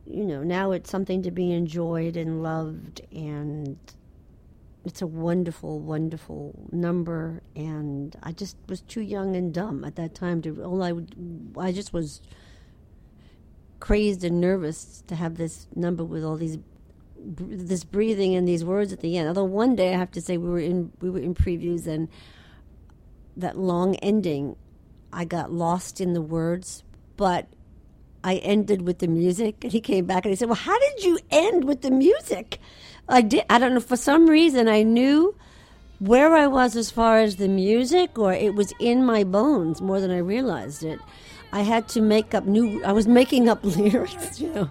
[0.06, 3.78] You know, now it's something to be enjoyed and loved, and
[4.84, 7.42] it's a wonderful, wonderful number.
[7.54, 10.62] And I just was too young and dumb at that time to.
[10.64, 11.14] All I would,
[11.56, 12.20] I just was
[13.78, 16.58] crazed and nervous to have this number with all these
[17.24, 19.28] this breathing and these words at the end.
[19.28, 22.08] Although one day I have to say we were in we were in previews and
[23.36, 24.56] that long ending,
[25.12, 26.82] I got lost in the words,
[27.16, 27.48] but
[28.24, 29.62] I ended with the music.
[29.62, 32.58] And he came back and he said, "Well, how did you end with the music?"
[33.08, 33.44] I did.
[33.50, 33.80] I don't know.
[33.80, 35.34] For some reason, I knew
[35.98, 40.00] where I was as far as the music, or it was in my bones more
[40.00, 40.98] than I realized it.
[41.52, 42.82] I had to make up new.
[42.84, 44.70] I was making up lyrics, you know.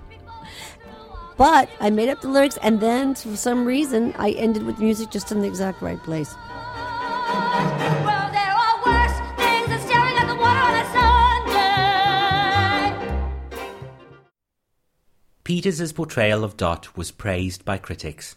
[1.42, 5.10] But I made up the lyrics, and then for some reason, I ended with music
[5.10, 6.36] just in the exact right place.
[15.44, 18.36] Peters's portrayal of Dot was praised by critics.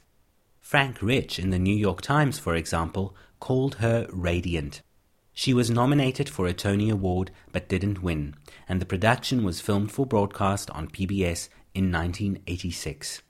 [0.62, 4.81] Frank Rich in the New York Times, for example, called her radiant.
[5.35, 8.35] She was nominated for a Tony Award but didn't win,
[8.66, 13.22] and the production was filmed for broadcast on PBS in 1986.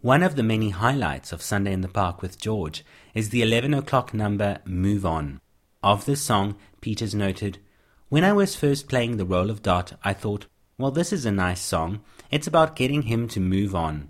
[0.00, 3.74] One of the many highlights of Sunday in the Park with George is the 11
[3.74, 5.40] o'clock number Move On.
[5.82, 7.58] Of this song, Peters noted,
[8.08, 10.46] When I was first playing the role of Dot, I thought,
[10.78, 12.00] Well, this is a nice song.
[12.30, 14.08] It's about getting him to move on.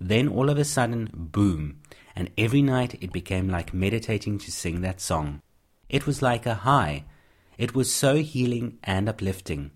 [0.00, 1.80] Then all of a sudden, boom,
[2.16, 5.42] and every night it became like meditating to sing that song.
[5.88, 7.04] It was like a high.
[7.58, 9.70] It was so healing and uplifting.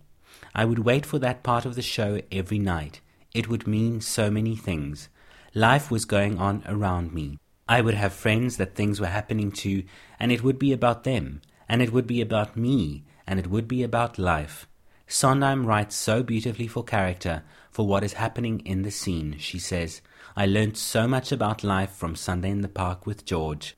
[0.58, 3.00] I would wait for that part of the show every night.
[3.32, 5.08] It would mean so many things.
[5.54, 7.38] Life was going on around me.
[7.68, 9.84] I would have friends that things were happening to,
[10.18, 13.68] and it would be about them, and it would be about me, and it would
[13.68, 14.66] be about life.
[15.06, 20.02] Sondheim writes so beautifully for character, for what is happening in the scene, she says.
[20.34, 23.76] I learnt so much about life from Sunday in the Park with George.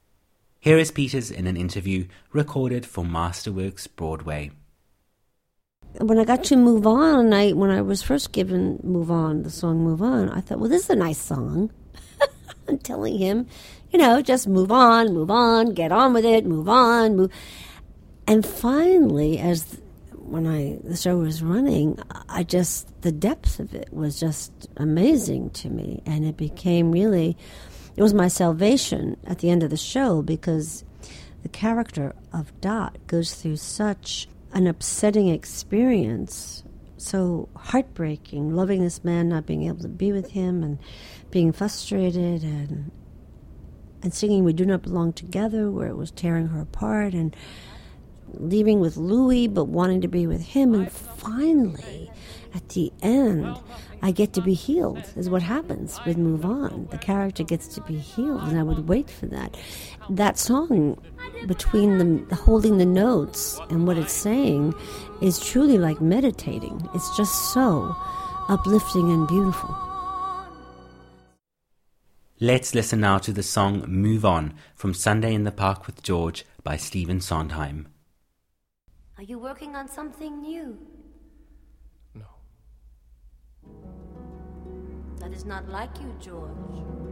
[0.59, 4.53] Here is Peters in an interview recorded for Masterworks Broadway.
[5.99, 9.51] When I got to Move On, I when I was first given Move On, the
[9.51, 11.71] song Move On, I thought, well, this is a nice song.
[12.69, 13.47] I'm telling him,
[13.91, 17.33] you know, just move on, move on, get on with it, move on, move.
[18.27, 19.81] And finally, as
[20.15, 25.51] when I the show was running, I just the depth of it was just amazing
[25.51, 27.37] to me, and it became really
[27.97, 30.85] it was my salvation at the end of the show because
[31.43, 36.65] the character of Dot goes through such an upsetting experience,
[36.97, 40.79] so heartbreaking, loving this man, not being able to be with him, and
[41.31, 42.91] being frustrated, and
[44.03, 47.37] and singing "We Do Not Belong Together," where it was tearing her apart, and
[48.33, 52.11] leaving with Louis, but wanting to be with him, and finally,
[52.55, 53.59] at the end,
[54.03, 56.89] I get to be healed, is what happens with Move On.
[56.91, 59.57] The character gets to be healed, and I would wait for that.
[60.09, 60.99] That song,
[61.47, 61.99] between
[62.29, 64.75] the holding the notes and what it's saying,
[65.21, 66.89] is truly like meditating.
[66.95, 67.95] It's just so
[68.49, 69.77] uplifting and beautiful.
[72.41, 76.47] Let's listen now to the song Move On from Sunday in the Park with George
[76.65, 77.89] by Stephen Sondheim.
[79.19, 80.79] Are you working on something new?
[82.15, 82.25] No.
[85.19, 87.10] That is not like you, George.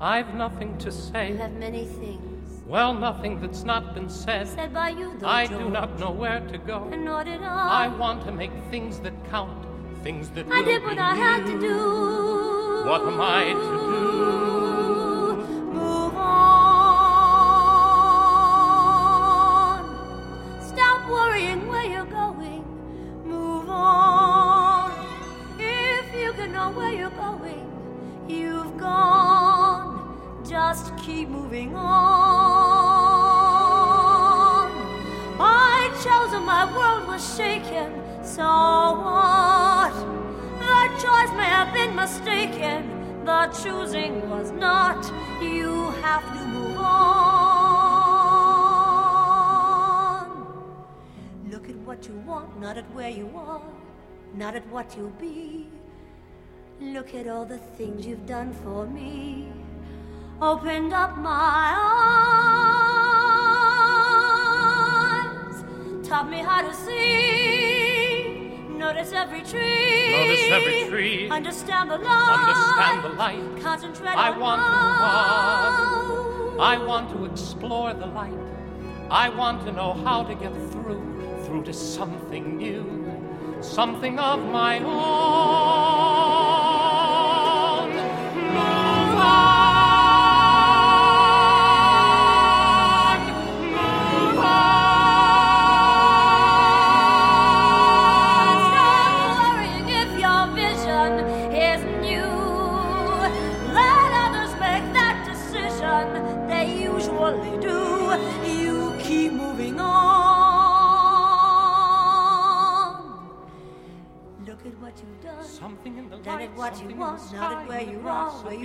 [0.00, 1.30] I've nothing to say.
[1.30, 4.46] You have many things Well, nothing that's not been said.
[4.48, 5.60] said by you, though, I George.
[5.62, 6.88] do not know where to go.
[6.92, 7.88] And nor did I I.
[7.88, 9.64] want to make things that count,
[10.02, 11.60] things that I did what I had to new.
[11.60, 12.84] do.
[12.88, 15.36] What am I to do?
[15.72, 16.14] Move
[19.36, 19.80] on.
[20.60, 22.64] Stop worrying where you're going.
[23.24, 24.92] Move on.
[25.58, 27.64] If you can know where you're going,
[28.28, 30.42] you've gone.
[30.48, 32.16] Just keep moving on.
[35.40, 38.00] I chose and my world was shaken.
[38.24, 39.92] So what?
[40.60, 43.24] The choice may have been mistaken.
[43.24, 45.04] The choosing was not.
[45.42, 47.26] You have to move on.
[51.50, 53.62] Look at what you want, not at where you are,
[54.34, 55.66] not at what you'll be.
[56.80, 59.48] Look at all the things you've done for me.
[60.42, 61.74] Opened up my
[65.24, 65.64] eyes,
[66.06, 68.58] taught me how to see.
[68.68, 70.10] Notice every tree.
[70.10, 71.30] Notice every tree.
[71.30, 72.38] Understand the light.
[72.38, 73.62] Understand the light.
[73.62, 76.60] Concentrate I on want to love.
[76.60, 78.34] I want to explore the light.
[79.10, 81.00] I want to know how to get through,
[81.46, 83.06] through to something new,
[83.62, 85.95] something of my own.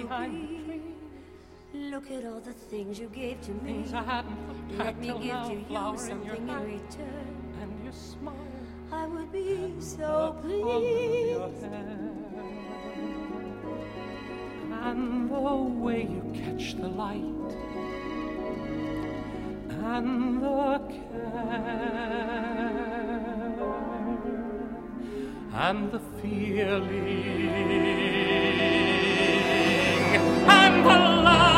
[0.04, 0.64] Behind the be.
[0.66, 0.82] trees.
[1.74, 3.74] Look at all the things you gave to me.
[3.74, 7.54] Things I hadn't Let me give now, to you in something in hand return.
[7.62, 8.36] and your smile.
[8.92, 11.64] I would be so of your pleased.
[14.84, 15.36] And the
[15.86, 17.52] way you catch the light,
[19.70, 22.42] and the care,
[25.54, 26.92] and the feeling,
[30.16, 31.51] and the life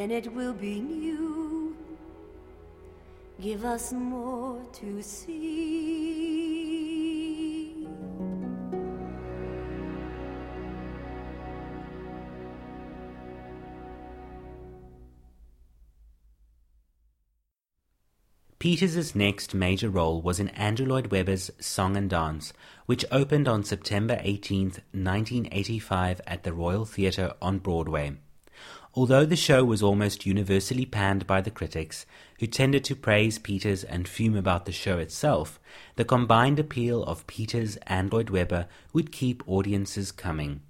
[0.00, 1.76] then it will be new.
[3.38, 6.40] Give us more to see.
[18.58, 22.54] Peters' next major role was in Andrew Lloyd Webber's Song and Dance,
[22.86, 28.16] which opened on September 18, 1985 at the Royale Theatre on Broadway.
[28.94, 32.06] Although the show was almost universally panned by the critics,
[32.40, 35.60] who tended to praise Peters and fume about the show itself,
[35.94, 40.62] the combined appeal of Peters and Lloyd Webber would keep audiences coming.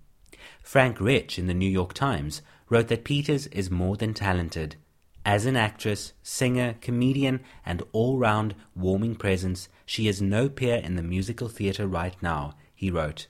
[0.62, 4.76] Frank Rich in the New York Times wrote that Peters is more than talented.
[5.24, 10.96] As an actress, singer, comedian, and all round warming presence, she is no peer in
[10.96, 13.28] the musical theatre right now, he wrote.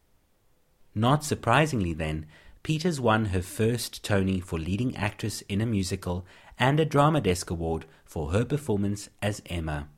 [0.95, 2.27] Not surprisingly, then,
[2.63, 6.27] Peters won her first Tony for leading actress in a musical
[6.59, 9.89] and a Drama Desk Award for her performance as Emma.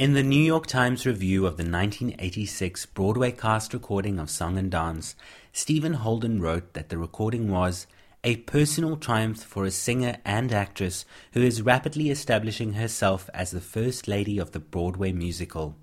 [0.00, 4.70] In the New York Times review of the 1986 Broadway cast recording of Song and
[4.70, 5.14] Dance,
[5.52, 7.86] Stephen Holden wrote that the recording was
[8.24, 13.60] a personal triumph for a singer and actress who is rapidly establishing herself as the
[13.60, 15.76] first lady of the Broadway musical.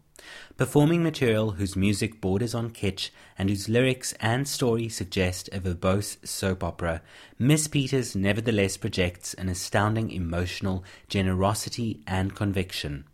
[0.57, 6.17] Performing material whose music borders on kitsch and whose lyrics and story suggest a verbose
[6.27, 7.01] soap opera,
[7.37, 13.05] Miss Peters nevertheless projects an astounding emotional generosity and conviction.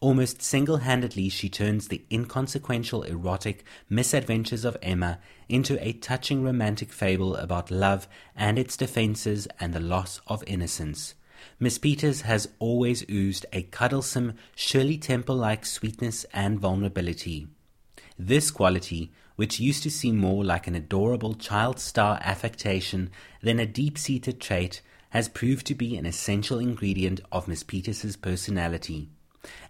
[0.00, 6.92] Almost single handedly, she turns the inconsequential erotic misadventures of Emma into a touching romantic
[6.92, 8.06] fable about love
[8.36, 11.14] and its defenses and the loss of innocence.
[11.60, 17.48] Miss Peters has always oozed a cuddlesome, Shirley Temple like sweetness and vulnerability.
[18.16, 23.10] This quality, which used to seem more like an adorable child star affectation
[23.42, 28.16] than a deep seated trait, has proved to be an essential ingredient of Miss Peters's
[28.16, 29.08] personality.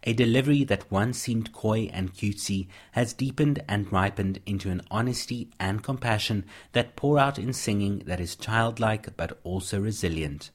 [0.04, 5.48] A delivery that once seemed coy and cutesy has deepened and ripened into an honesty
[5.58, 10.50] and compassion that pour out in singing that is childlike but also resilient.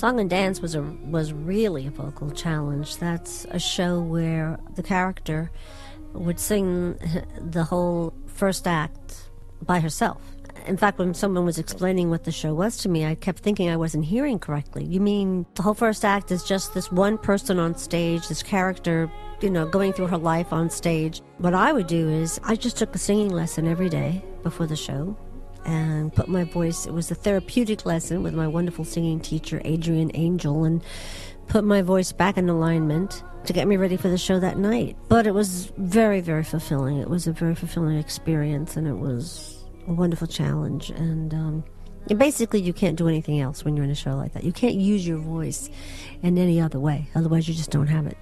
[0.00, 2.96] Song and Dance was a was really a vocal challenge.
[2.96, 5.50] That's a show where the character
[6.14, 6.94] would sing
[7.38, 9.28] the whole first act
[9.60, 10.22] by herself.
[10.66, 13.68] In fact, when someone was explaining what the show was to me, I kept thinking
[13.68, 14.86] I wasn't hearing correctly.
[14.86, 19.12] You mean the whole first act is just this one person on stage, this character,
[19.42, 21.20] you know, going through her life on stage?
[21.36, 24.76] What I would do is I just took a singing lesson every day before the
[24.76, 25.14] show
[25.64, 26.86] and put my voice.
[26.86, 30.82] It was a therapeutic lesson with my wonderful singing teacher, Adrienne Angel, and
[31.48, 34.96] put my voice back in alignment to get me ready for the show that night.
[35.08, 36.98] But it was very, very fulfilling.
[36.98, 40.90] It was a very fulfilling experience, and it was a wonderful challenge.
[40.90, 41.64] And, um,
[42.16, 44.44] basically, you can't do anything else when you're in a show like that.
[44.44, 45.70] You can't use your voice
[46.22, 48.16] in any other way, otherwise, you just don't have it.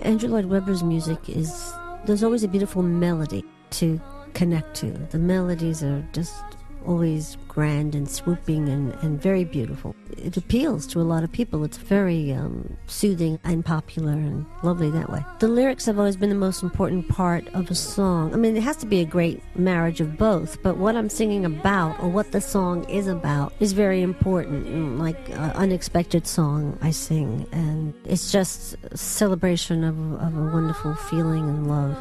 [0.00, 1.72] Andrew Lloyd Webber's music is,
[2.04, 4.00] there's always a beautiful melody to
[4.36, 4.90] connect to.
[5.10, 6.44] The melodies are just
[6.86, 9.96] always grand and swooping and, and very beautiful.
[10.18, 11.64] It appeals to a lot of people.
[11.64, 15.24] It's very um, soothing and popular and lovely that way.
[15.40, 18.34] The lyrics have always been the most important part of a song.
[18.34, 21.46] I mean, it has to be a great marriage of both, but what I'm singing
[21.46, 24.66] about or what the song is about is very important.
[24.66, 30.52] Mm, like uh, Unexpected Song, I sing, and it's just a celebration of, of a
[30.52, 31.96] wonderful feeling and love.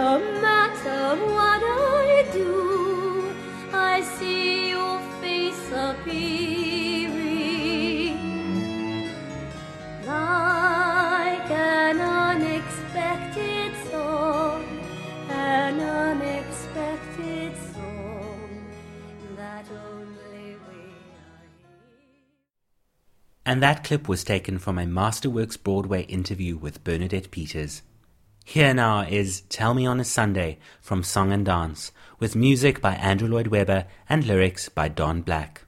[0.00, 3.34] Matter what I do,
[3.70, 7.10] I see your face appearing
[10.06, 14.64] like an unexpected song,
[15.28, 18.64] an unexpected song
[19.36, 20.80] that only we
[23.44, 27.82] And that clip was taken from a Masterworks Broadway interview with Bernadette Peters.
[28.44, 32.94] Here now is Tell Me on a Sunday from Song and Dance, with music by
[32.94, 35.62] Andrew Lloyd Webber and lyrics by Don Black.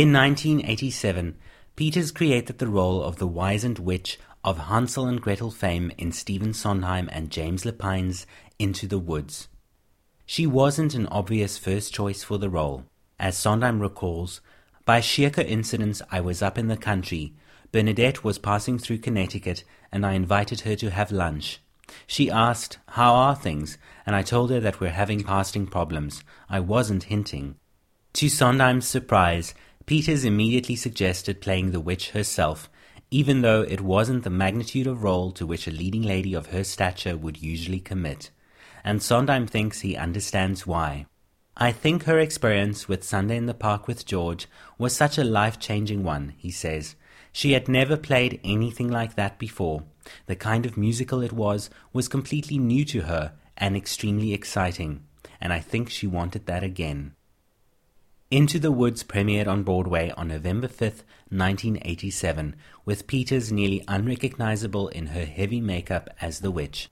[0.00, 1.36] In 1987,
[1.76, 6.54] Peters created the role of the wizened witch of Hansel and Gretel fame in Stephen
[6.54, 8.24] Sondheim and James Lapine's
[8.58, 9.48] Into the Woods.
[10.24, 12.86] She wasn't an obvious first choice for the role.
[13.18, 14.40] As Sondheim recalls,
[14.86, 17.34] by sheer coincidence, I was up in the country.
[17.70, 21.60] Bernadette was passing through Connecticut, and I invited her to have lunch.
[22.06, 23.76] She asked, How are things?
[24.06, 26.24] and I told her that we're having casting problems.
[26.48, 27.56] I wasn't hinting.
[28.14, 29.54] To Sondheim's surprise,
[29.90, 32.70] Peters immediately suggested playing the witch herself,
[33.10, 36.62] even though it wasn't the magnitude of role to which a leading lady of her
[36.62, 38.30] stature would usually commit,
[38.84, 41.06] and Sondheim thinks he understands why.
[41.56, 44.46] I think her experience with Sunday in the Park with George
[44.78, 46.94] was such a life changing one, he says.
[47.32, 49.82] She had never played anything like that before.
[50.26, 55.02] The kind of musical it was was completely new to her and extremely exciting,
[55.40, 57.16] and I think she wanted that again.
[58.30, 62.54] Into the Woods premiered on Broadway on November 5th, 1987,
[62.84, 66.90] with Peters nearly unrecognizable in her heavy makeup as the witch.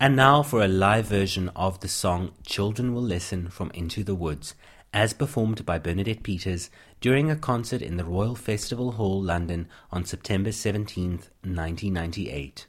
[0.00, 4.14] And now for a live version of the song Children Will Listen from Into the
[4.14, 4.54] Woods,
[4.94, 6.70] as performed by Bernadette Peters
[7.02, 12.66] during a concert in the Royal Festival Hall, London on September 17, 1998.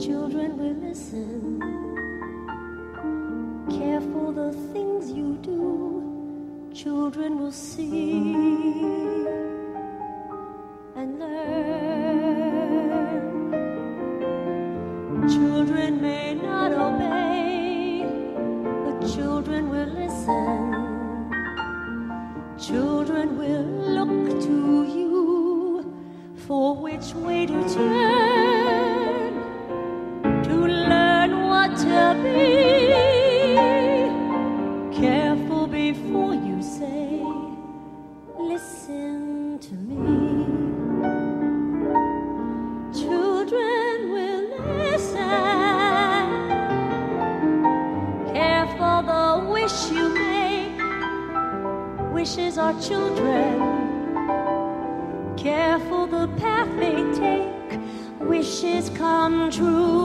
[0.00, 1.60] Children will listen.
[3.68, 8.32] Careful the things you do, children will see
[10.96, 11.90] and learn.
[15.28, 18.06] Children may not obey,
[18.84, 20.72] but children will listen.
[22.58, 23.66] Children will
[23.98, 25.92] look to you
[26.46, 28.59] for which way to turn
[31.76, 32.50] to be.
[35.00, 37.22] Careful before you say,
[38.38, 40.46] Listen to me.
[42.92, 44.48] Children will
[44.78, 45.20] listen.
[48.34, 50.80] Careful the wish you make.
[52.12, 53.60] Wishes are children.
[55.36, 57.80] Careful the path they take.
[58.20, 59.99] Wishes come true.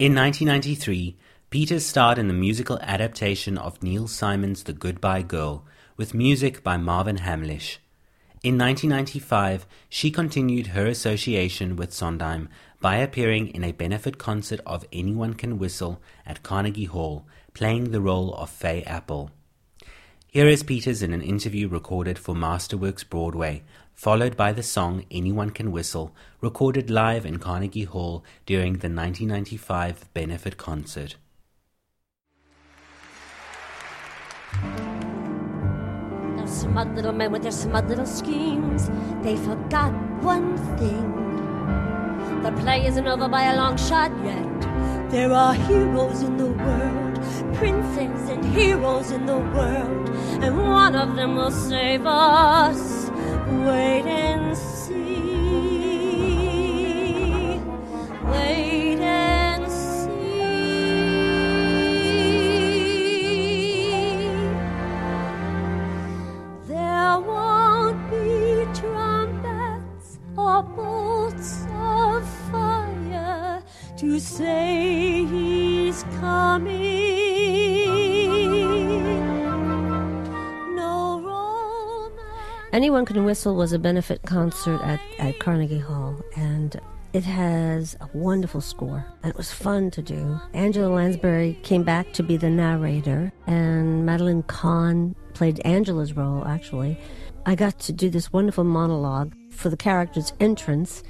[0.00, 1.14] In 1993,
[1.50, 5.66] Peters starred in the musical adaptation of Neil Simon's The Goodbye Girl,
[5.98, 7.76] with music by Marvin Hamlisch.
[8.42, 12.48] In 1995, she continued her association with Sondheim
[12.80, 18.00] by appearing in a benefit concert of Anyone Can Whistle at Carnegie Hall, playing the
[18.00, 19.30] role of Fay Apple.
[20.28, 23.64] Here is Peters in an interview recorded for Masterworks Broadway,
[24.00, 30.08] followed by the song Anyone Can Whistle, recorded live in Carnegie Hall during the 1995
[30.14, 31.16] benefit concert.
[36.38, 38.88] Those smug little men with their smug little schemes,
[39.20, 39.92] they forgot
[40.22, 42.40] one thing.
[42.42, 45.10] The play isn't over by a long shot yet.
[45.10, 50.08] There are heroes in the world, princes and heroes in the world,
[50.42, 53.09] and one of them will save us.
[53.50, 54.94] Wait and see.
[58.24, 60.10] Wait and see.
[66.68, 73.62] There won't be trumpets or bolts of fire
[73.98, 77.69] to say he's coming.
[82.72, 86.80] Anyone Can Whistle was a benefit concert at, at Carnegie Hall, and
[87.12, 90.38] It has a wonderful score, and it was fun to do.
[90.54, 96.96] Angela Lansbury came back to be the narrator, and Madeline Kahn played Angela's role, actually.
[97.46, 101.02] I got to do this wonderful monologue for the character's entrance,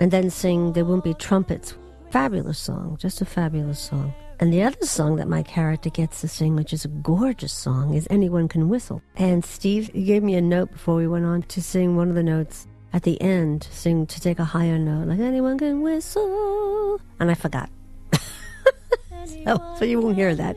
[0.00, 1.74] and then sing There Won't Be Trumpets.
[2.10, 4.14] Fabulous song, just a fabulous song.
[4.42, 7.94] And the other song that my character gets to sing, which is a gorgeous song,
[7.94, 9.00] is Anyone Can Whistle.
[9.14, 12.24] And Steve gave me a note before we went on to sing one of the
[12.24, 17.00] notes at the end, sing to take a higher note, like Anyone Can Whistle.
[17.20, 17.70] And I forgot.
[19.26, 20.56] so, so you won't hear that.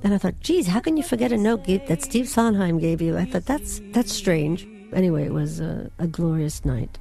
[0.00, 3.16] Then I thought, geez, how can you forget a note that Steve Sondheim gave you?
[3.16, 4.66] I thought, that's, that's strange.
[4.92, 6.98] Anyway, it was a, a glorious night.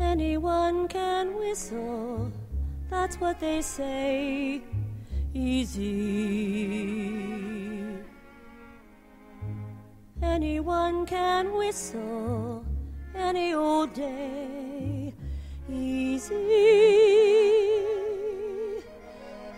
[0.00, 2.32] Anyone can whistle,
[2.90, 4.60] that's what they say.
[5.32, 5.84] Easy.
[10.22, 12.64] Anyone can whistle
[13.14, 15.14] any old day.
[15.70, 16.34] Easy.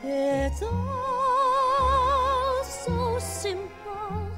[0.02, 4.28] It's all so simple.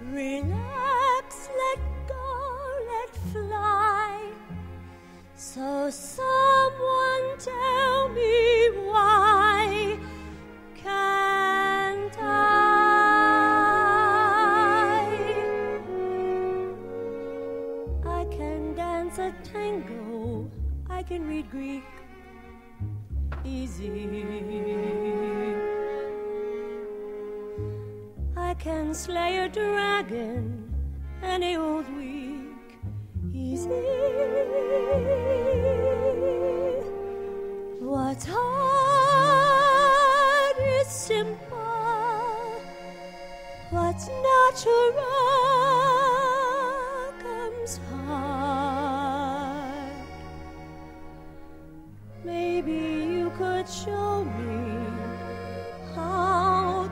[0.00, 4.32] Relax, let go, let fly.
[5.44, 9.98] So someone tell me why
[10.76, 12.22] can't I?
[18.06, 20.48] I can dance a tango,
[20.88, 21.82] I can read Greek
[23.44, 24.24] easy.
[28.36, 30.72] I can slay a dragon
[31.20, 32.31] any old week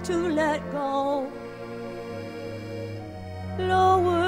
[0.05, 1.31] to let go.
[3.59, 4.20] Lower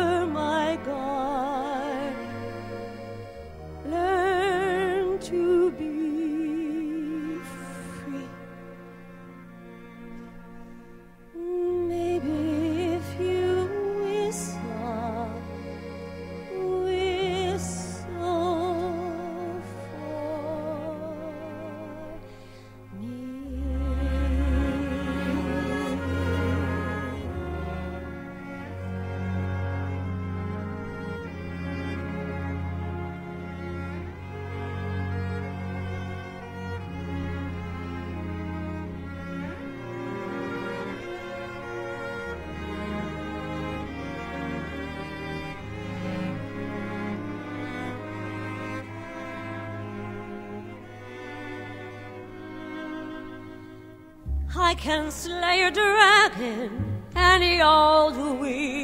[54.82, 58.81] can slay a dragon any old week.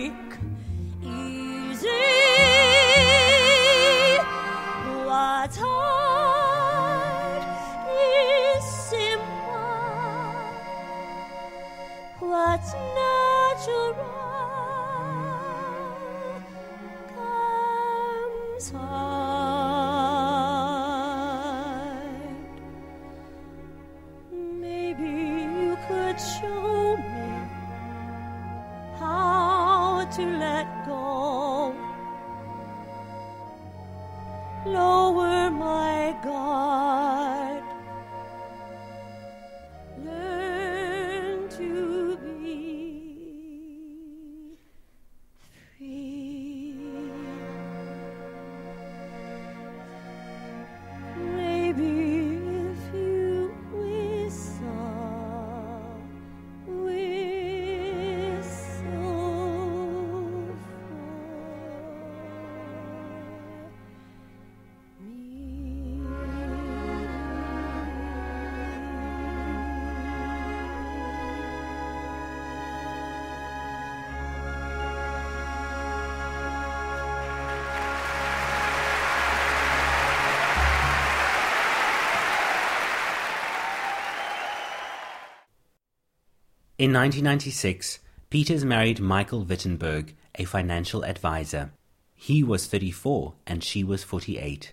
[86.78, 87.98] In 1996,
[88.30, 91.72] Peters married Michael Wittenberg, a financial advisor.
[92.14, 94.72] He was 34 and she was 48.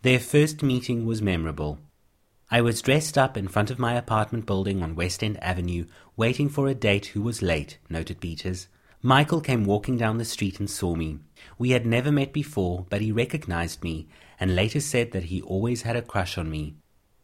[0.00, 1.78] Their first meeting was memorable.
[2.50, 5.84] I was dressed up in front of my apartment building on West End Avenue,
[6.16, 8.68] waiting for a date who was late, noted Peters.
[9.02, 11.18] Michael came walking down the street and saw me.
[11.58, 14.08] We had never met before, but he recognized me
[14.40, 16.76] and later said that he always had a crush on me.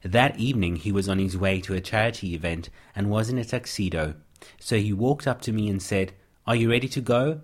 [0.03, 3.45] That evening he was on his way to a charity event and was in a
[3.45, 4.15] tuxedo,
[4.61, 6.13] so he walked up to me and said,
[6.47, 7.41] Are you ready to go?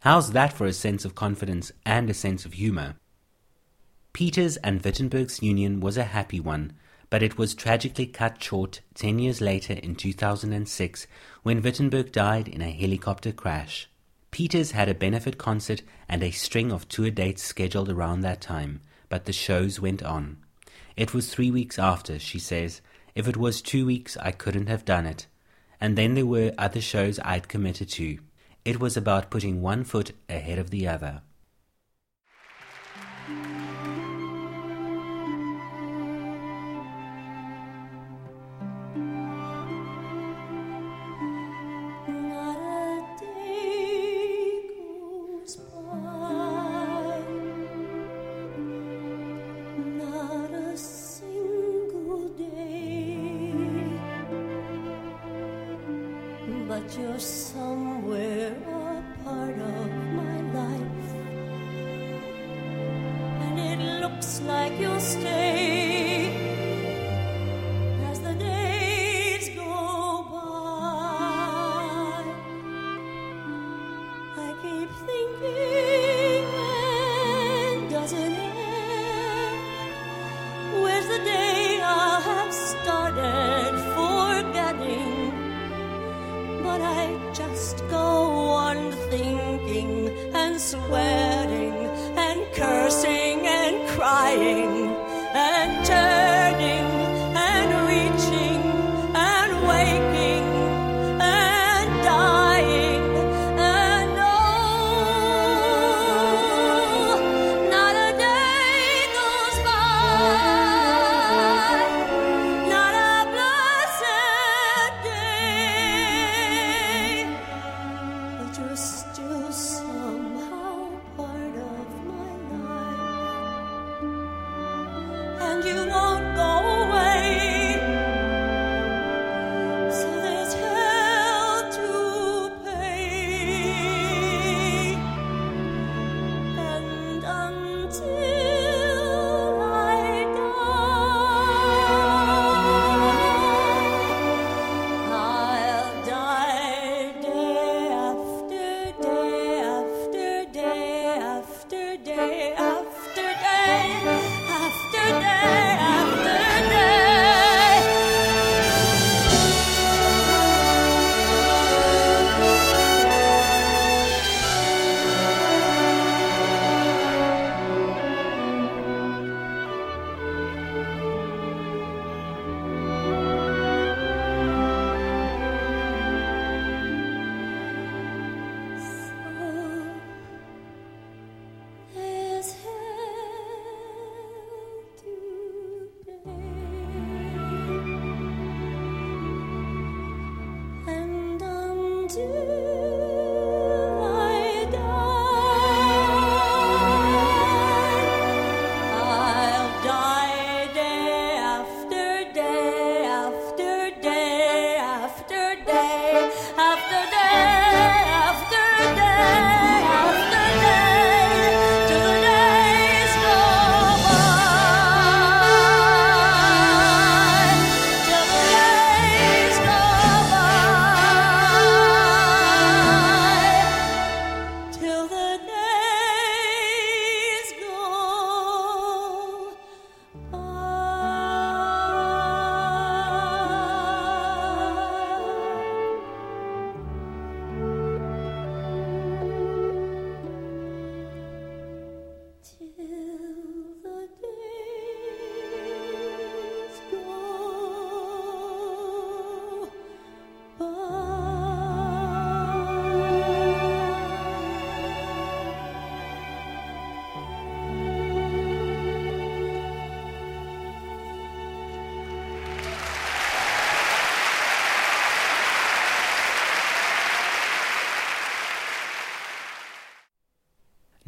[0.00, 2.94] How's that for a sense of confidence and a sense of humor?
[4.12, 6.74] Peters and Wittenberg's union was a happy one,
[7.10, 11.06] but it was tragically cut short ten years later in 2006
[11.42, 13.88] when Wittenberg died in a helicopter crash.
[14.30, 18.80] Peters had a benefit concert and a string of tour dates scheduled around that time,
[19.08, 20.36] but the shows went on.
[20.96, 22.80] It was three weeks after, she says.
[23.14, 25.26] If it was two weeks, I couldn't have done it.
[25.80, 28.18] And then there were other shows I'd committed to.
[28.64, 31.22] It was about putting one foot ahead of the other.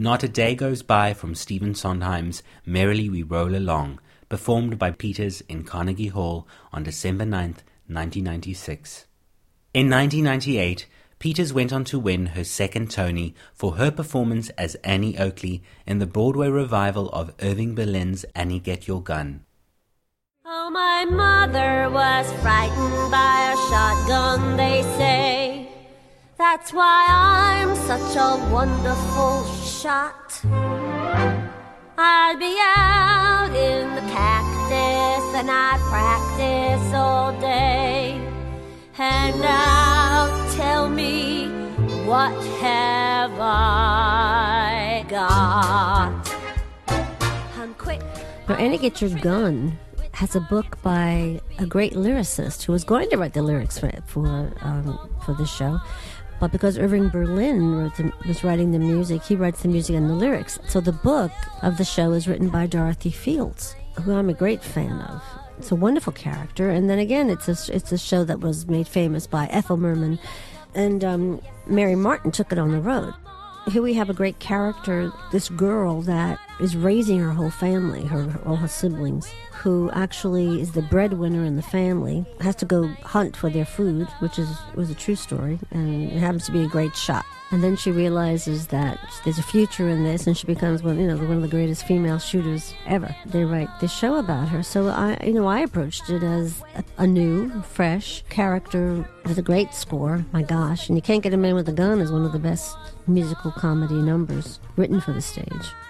[0.01, 5.40] Not a day goes by from Stephen Sondheim's Merrily We Roll Along, performed by Peters
[5.49, 9.07] in Carnegie Hall on December 9th, 1996.
[9.74, 10.86] In 1998,
[11.18, 15.99] Peters went on to win her second Tony for her performance as Annie Oakley in
[15.99, 19.44] the Broadway revival of Irving Berlin's Annie Get Your Gun.
[20.44, 25.68] Oh, my mother was frightened by a shotgun, they say.
[26.38, 29.44] That's why I'm such a wonderful
[29.79, 30.41] shot.
[31.97, 38.20] I'd be out in the cactus and I'd practice all day.
[38.99, 41.47] And now tell me,
[42.07, 46.35] what have I got?
[47.57, 48.03] I'm quick.
[48.49, 49.79] Now, Annie Get Your Gun
[50.11, 53.93] has a book by a great lyricist who was going to write the lyrics for
[54.07, 55.79] for, um, for this show.
[56.41, 60.14] But because Irving Berlin the, was writing the music, he writes the music and the
[60.14, 60.59] lyrics.
[60.68, 61.32] So the book
[61.62, 65.22] of the show is written by Dorothy Fields, who I'm a great fan of.
[65.59, 68.86] It's a wonderful character, and then again, it's a it's a show that was made
[68.86, 70.20] famous by Ethel Merman,
[70.74, 73.12] and um, Mary Martin took it on the road.
[73.72, 78.39] Here we have a great character, this girl that is raising her whole family, her
[78.47, 79.28] all her siblings,
[79.59, 84.07] who actually is the breadwinner in the family, has to go hunt for their food,
[84.21, 87.25] which is was a true story, and it happens to be a great shot.
[87.51, 91.07] And then she realizes that there's a future in this, and she becomes one, you
[91.07, 93.15] know, one of the greatest female shooters ever.
[93.25, 96.63] They write this show about her, so I, you know, I approached it as
[96.99, 100.25] a, new, fresh character with a great score.
[100.33, 102.39] My gosh, and you can't get a man with a gun is one of the
[102.39, 105.47] best musical comedy numbers written for the stage.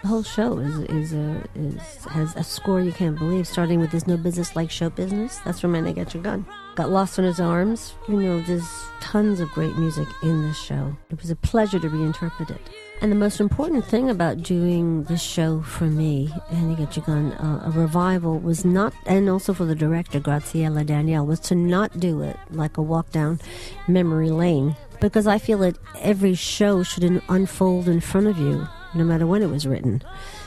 [0.09, 3.47] Whole show is is a is has a score you can't believe.
[3.47, 6.47] Starting with "There's no business like show business." That's from "Man, Get Your Gun."
[6.77, 7.93] Got lost in his arms.
[8.09, 8.67] You know, there's
[9.03, 10.97] tons of great music in this show.
[11.11, 12.61] It was a pleasure to reinterpret it.
[13.03, 17.33] And the most important thing about doing this show for me, and get your gun,
[17.35, 22.01] uh, a revival, was not, and also for the director, Graciela Daniele, was to not
[22.01, 23.41] do it like a walk down
[23.87, 24.75] memory lane.
[25.01, 28.67] Because I feel that every show should unfold in front of you,
[28.99, 30.03] no matter when it was written.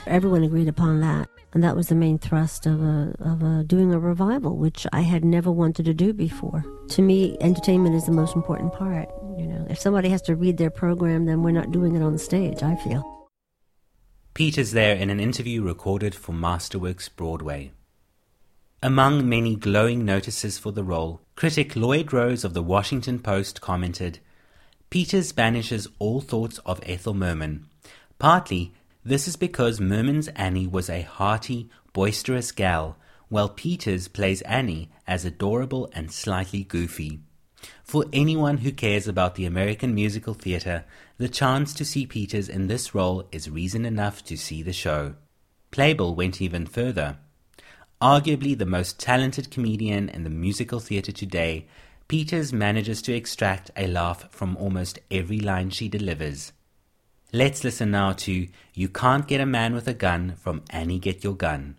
[0.06, 1.30] Everyone agreed upon that.
[1.54, 5.02] And that was the main thrust of a, of a, doing a revival, which I
[5.02, 6.64] had never wanted to do before.
[6.90, 9.10] To me, entertainment is the most important part.
[9.38, 12.18] You know, if somebody has to read their program, then we're not doing it on
[12.18, 12.64] stage.
[12.64, 13.30] I feel.
[14.34, 17.72] Peters there in an interview recorded for Masterworks Broadway.
[18.82, 24.20] Among many glowing notices for the role, critic Lloyd Rose of the Washington Post commented,
[24.90, 27.68] Peters banishes all thoughts of Ethel Merman,
[28.22, 28.72] partly
[29.04, 32.96] this is because Merman's Annie was a hearty, boisterous gal,
[33.30, 37.22] while Peters plays Annie as adorable and slightly goofy.
[37.84, 40.86] For anyone who cares about the American musical theatre,
[41.18, 45.16] the chance to see Peters in this role is reason enough to see the show.
[45.72, 47.18] Playbill went even further.
[48.00, 51.66] Arguably the most talented comedian in the musical theatre today,
[52.08, 56.52] Peters manages to extract a laugh from almost every line she delivers.
[57.34, 61.24] Let's listen now to You Can't Get a Man with a Gun from Annie Get
[61.24, 61.78] Your Gun.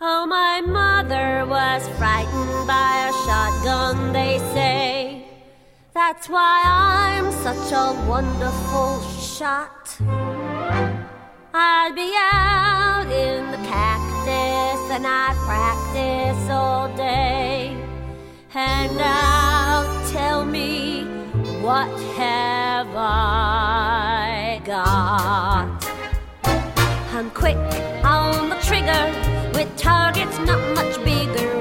[0.00, 5.24] Oh, my mother was frightened by a shotgun, they say.
[5.94, 9.98] That's why I'm such a wonderful shot.
[11.52, 17.76] I'd be out in the cactus and I'd practice all day.
[18.54, 21.19] And now tell me,
[21.60, 25.68] what have I got?
[27.12, 27.56] I'm quick
[28.02, 29.04] on the trigger
[29.54, 31.59] with targets not much bigger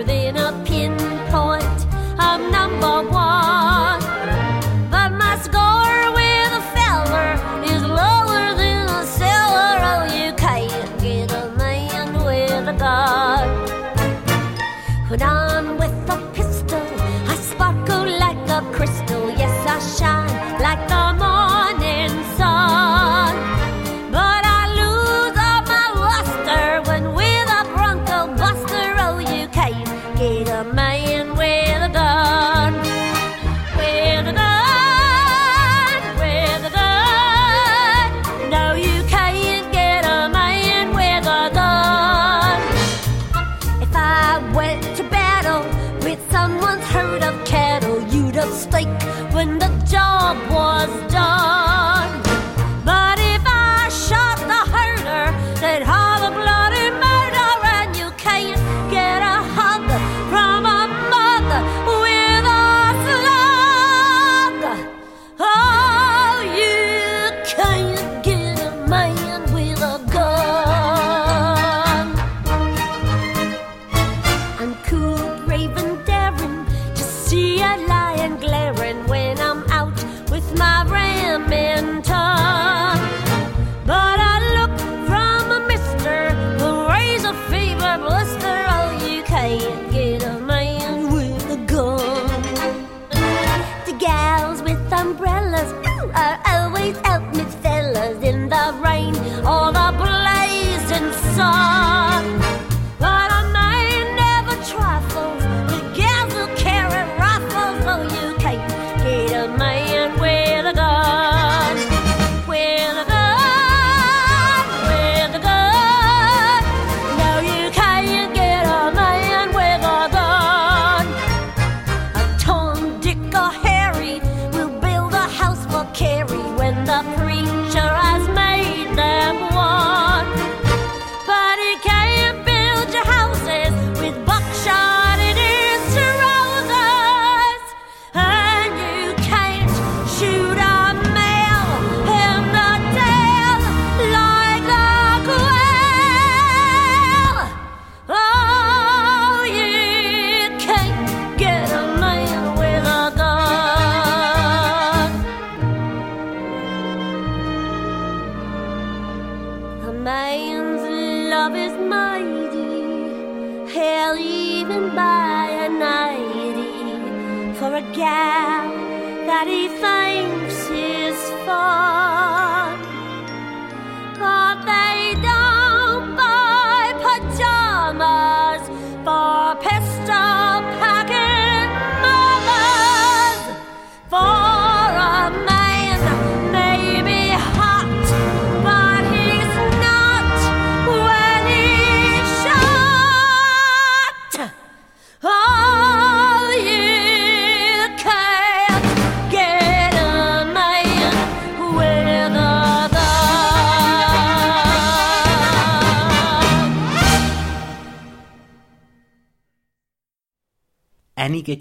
[101.11, 101.88] song.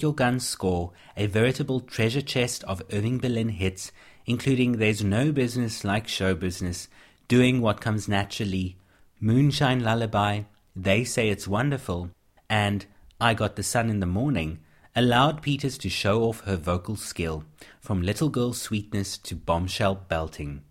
[0.08, 3.92] Annie Get Your Gun score, a veritable treasure chest of Irving Berlin hits,
[4.24, 6.88] including There's No Business Like Show Business,
[7.28, 8.78] Doing What Comes Naturally,
[9.20, 10.44] Moonshine Lullaby,
[10.74, 12.10] They Say It's Wonderful,
[12.48, 12.86] and
[13.20, 14.60] I Got the Sun in the Morning,
[14.96, 17.44] allowed Peters to show off her vocal skill,
[17.78, 20.62] from little girl sweetness to bombshell belting.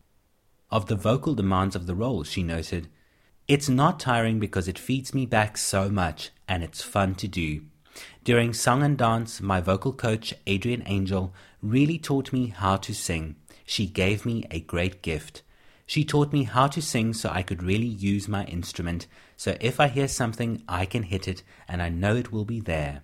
[0.71, 2.87] Of the vocal demands of the role, she noted,
[3.47, 7.61] It's not tiring because it feeds me back so much, and it's fun to do.
[8.27, 13.37] During song and dance, my vocal coach, Adrienne Angel, really taught me how to sing.
[13.65, 15.43] She gave me a great gift.
[15.85, 19.79] She taught me how to sing so I could really use my instrument, so if
[19.79, 23.03] I hear something, I can hit it, and I know it will be there.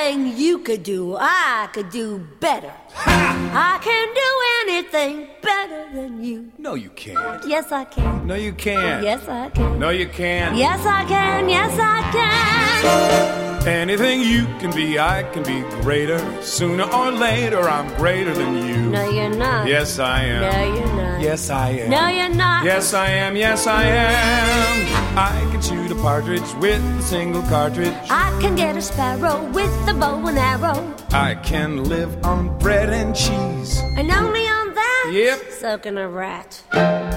[0.00, 2.72] Anything you could do, I could do better.
[2.94, 4.30] I can do
[4.62, 6.52] anything better than you.
[6.56, 7.44] No, you can't.
[7.46, 8.26] Yes, I can.
[8.26, 9.02] No, you can't.
[9.02, 9.78] Yes, I can.
[9.80, 10.56] No, you can't.
[10.56, 11.48] Yes, I can.
[11.48, 13.66] Yes, I can.
[13.66, 16.20] Anything you can be, I can be greater.
[16.42, 18.90] Sooner or later, I'm greater than you.
[18.90, 19.66] No, you're not.
[19.66, 20.40] Yes, I am.
[20.40, 21.20] No, you're not.
[21.20, 21.90] Yes, I am.
[21.90, 22.64] No, you're not.
[22.64, 23.36] Yes, I am.
[23.36, 25.18] Yes, I am.
[25.18, 27.92] I can shoot a partridge with a single cartridge.
[28.08, 30.94] I can get a sparrow with a bow and arrow.
[31.10, 33.80] I can live on bread and cheese.
[33.96, 35.10] And only on that?
[35.12, 35.50] Yep.
[35.52, 36.62] Soaking a rat.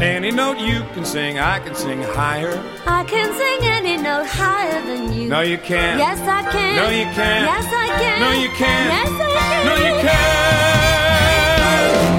[0.02, 2.54] Any note you can sing, I can sing higher.
[2.88, 5.30] I can sing any note higher than you.
[5.30, 6.00] No, you can't.
[6.00, 6.76] Yes, I can.
[6.76, 7.46] No, you can't.
[7.46, 8.20] Yes, I can.
[8.20, 8.90] No, you can't.
[8.96, 9.66] Yes, I can.
[9.68, 10.42] No, you can't.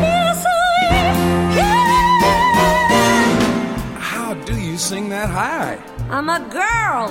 [0.02, 0.48] Yes, I
[1.52, 1.82] can.
[4.00, 5.78] How do you sing that high?
[6.10, 7.08] I'm a girl.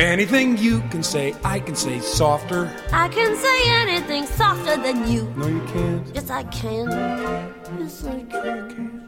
[0.00, 2.74] Anything you can say, I can say softer.
[2.90, 5.24] I can say anything softer than you.
[5.36, 6.14] No, you can't.
[6.14, 6.88] Yes, I can.
[7.78, 9.04] Yes, I can.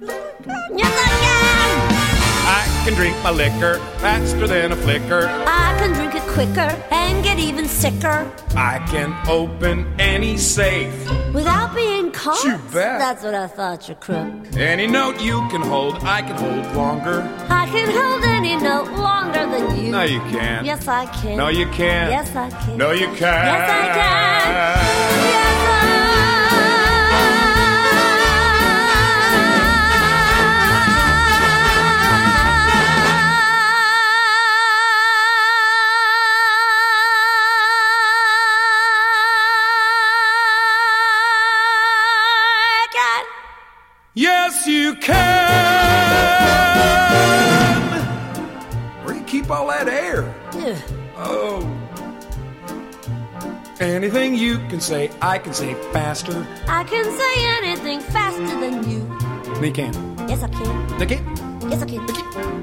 [0.77, 2.13] Yes, I can.
[2.45, 5.29] I can drink my liquor faster than a flicker.
[5.47, 10.95] I can drink it quicker and get even sicker I can open any safe.
[11.33, 12.45] without being caught.
[12.45, 12.99] You bet.
[12.99, 14.31] That's what I thought, you crook.
[14.57, 17.23] Any note you can hold, I can hold longer.
[17.49, 19.91] I can hold any note longer than you.
[19.91, 20.67] No, you can't.
[20.67, 21.37] Yes, I can.
[21.39, 22.11] No, you can't.
[22.11, 22.77] Yes, I can.
[22.77, 23.47] No, you can't.
[23.53, 25.33] Yes, I can.
[25.33, 25.42] Yes,
[53.83, 56.47] Anything you can say, I can say faster.
[56.69, 59.01] I can say anything faster than you.
[59.61, 59.97] You can't.
[60.31, 60.89] Yes, I can.
[61.01, 61.69] Yes, I can.
[61.69, 62.07] Yes, I can.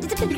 [0.01, 0.29] Yes, I can.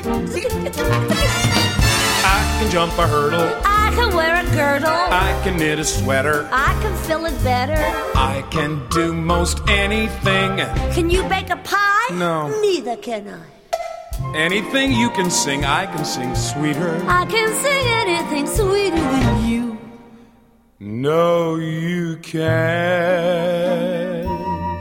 [2.26, 3.62] I can jump a hurdle.
[3.64, 4.90] I can wear a girdle.
[4.90, 6.50] I can knit a sweater.
[6.52, 7.78] I can fill it better.
[8.16, 10.58] I can do most anything.
[10.96, 12.08] Can you bake a pie?
[12.14, 12.50] No.
[12.60, 14.36] Neither can I.
[14.36, 17.04] Anything you can sing, I can sing sweeter.
[17.08, 19.31] I can sing anything sweeter than you.
[20.84, 22.42] No, you can't.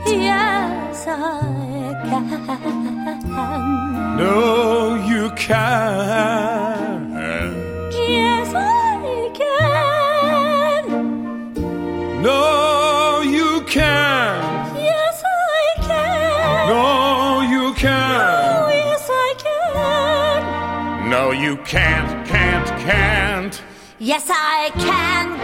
[0.07, 2.25] Yes, I can.
[4.17, 7.13] No, you can't.
[7.93, 10.89] Yes, I can.
[12.23, 14.75] No, you can't.
[14.79, 16.67] Yes, I can.
[16.67, 18.73] No, you Oh, can't.
[18.73, 21.09] yes, I can.
[21.11, 23.61] No, you can't, can't, can't.
[23.99, 25.40] Yes, I can, can,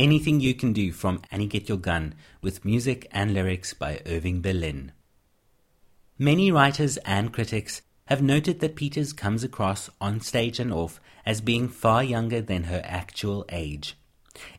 [0.00, 4.40] Anything You Can Do from Annie Get Your Gun with music and lyrics by Irving
[4.40, 4.92] Berlin.
[6.18, 11.42] Many writers and critics have noted that Peters comes across on stage and off as
[11.42, 13.94] being far younger than her actual age.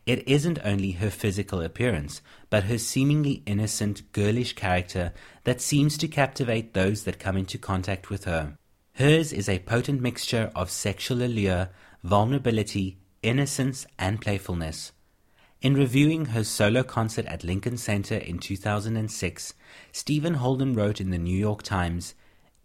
[0.06, 2.22] It isn't only her physical appearance,
[2.52, 5.10] but her seemingly innocent, girlish character
[5.44, 8.58] that seems to captivate those that come into contact with her.
[8.96, 11.70] Hers is a potent mixture of sexual allure,
[12.04, 14.92] vulnerability, innocence, and playfulness.
[15.62, 19.54] In reviewing her solo concert at Lincoln Center in 2006,
[19.90, 22.14] Stephen Holden wrote in the New York Times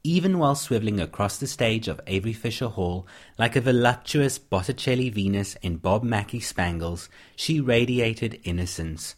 [0.03, 3.07] Even while swiveling across the stage of Avery Fisher Hall
[3.39, 7.07] like a voluptuous Botticelli Venus in Bob Mackie spangles,
[7.37, 9.15] she radiated innocence.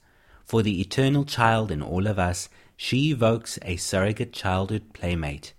[0.50, 5.54] For the eternal child in all of us, she evokes a surrogate childhood playmate.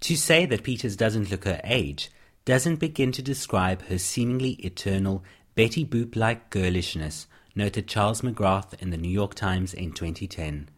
[0.00, 2.10] To say that Peters doesn't look her age
[2.44, 5.22] doesn't begin to describe her seemingly eternal
[5.54, 10.68] Betty Boop like girlishness, noted Charles McGrath in the New York Times in 2010.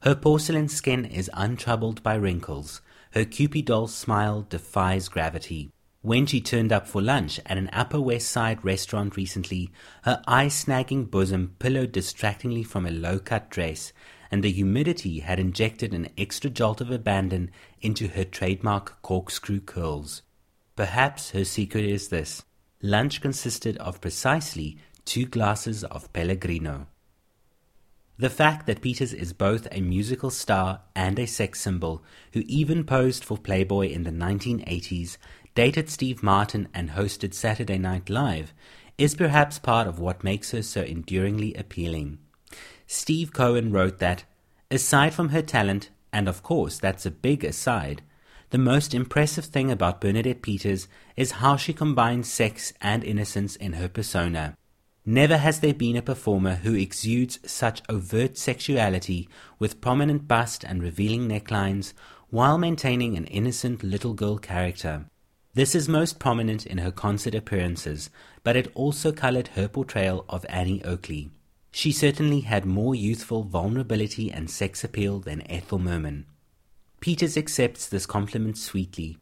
[0.00, 2.80] Her porcelain skin is untroubled by wrinkles.
[3.10, 5.70] Her Kewpie doll smile defies gravity.
[6.02, 9.70] When she turned up for lunch at an Upper West Side restaurant recently,
[10.02, 13.92] her eye snagging bosom pillowed distractingly from a low cut dress,
[14.28, 20.22] and the humidity had injected an extra jolt of abandon into her trademark corkscrew curls.
[20.74, 22.42] Perhaps her secret is this
[22.82, 26.88] lunch consisted of precisely two glasses of Pellegrino.
[28.18, 32.84] The fact that Peters is both a musical star and a sex symbol, who even
[32.84, 35.16] posed for Playboy in the 1980s,
[35.54, 38.52] dated Steve Martin, and hosted Saturday Night Live,
[38.98, 42.18] is perhaps part of what makes her so enduringly appealing.
[42.86, 44.24] Steve Cohen wrote that,
[44.70, 48.02] aside from her talent, and of course that's a big aside,
[48.50, 53.72] the most impressive thing about Bernadette Peters is how she combines sex and innocence in
[53.74, 54.56] her persona.
[55.06, 60.82] Never has there been a performer who exudes such overt sexuality with prominent bust and
[60.82, 61.94] revealing necklines
[62.28, 65.06] while maintaining an innocent little girl character.
[65.54, 68.08] This is most prominent in her concert appearances,
[68.42, 71.30] but it also colored her portrayal of Annie Oakley.
[71.70, 76.24] She certainly had more youthful vulnerability and sex appeal than Ethel Merman.
[77.00, 79.18] Peters accepts this compliment sweetly.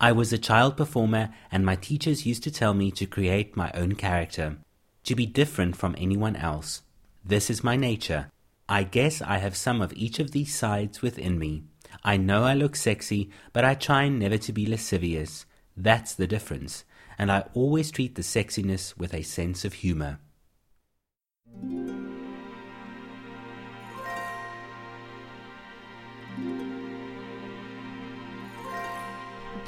[0.00, 3.72] I was a child performer, and my teachers used to tell me to create my
[3.74, 4.58] own character,
[5.02, 6.82] to be different from anyone else.
[7.24, 8.30] This is my nature.
[8.68, 11.64] I guess I have some of each of these sides within me.
[12.04, 15.46] I know I look sexy, but I try never to be lascivious.
[15.76, 16.84] That's the difference,
[17.18, 20.18] and I always treat the sexiness with a sense of humor.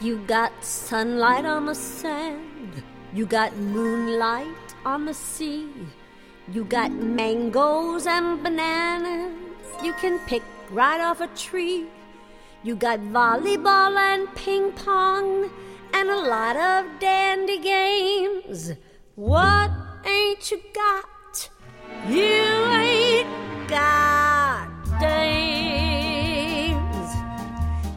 [0.01, 5.69] You got sunlight on the sand, you got moonlight on the sea,
[6.53, 9.33] you got mangoes and bananas.
[9.83, 11.87] You can pick right off a tree.
[12.63, 15.51] You got volleyball and ping pong
[15.97, 18.73] and a lot of dandy games.
[19.15, 19.71] What
[20.05, 21.49] ain't you got?
[22.07, 22.45] You
[22.85, 24.69] ain't got
[25.01, 25.97] dames.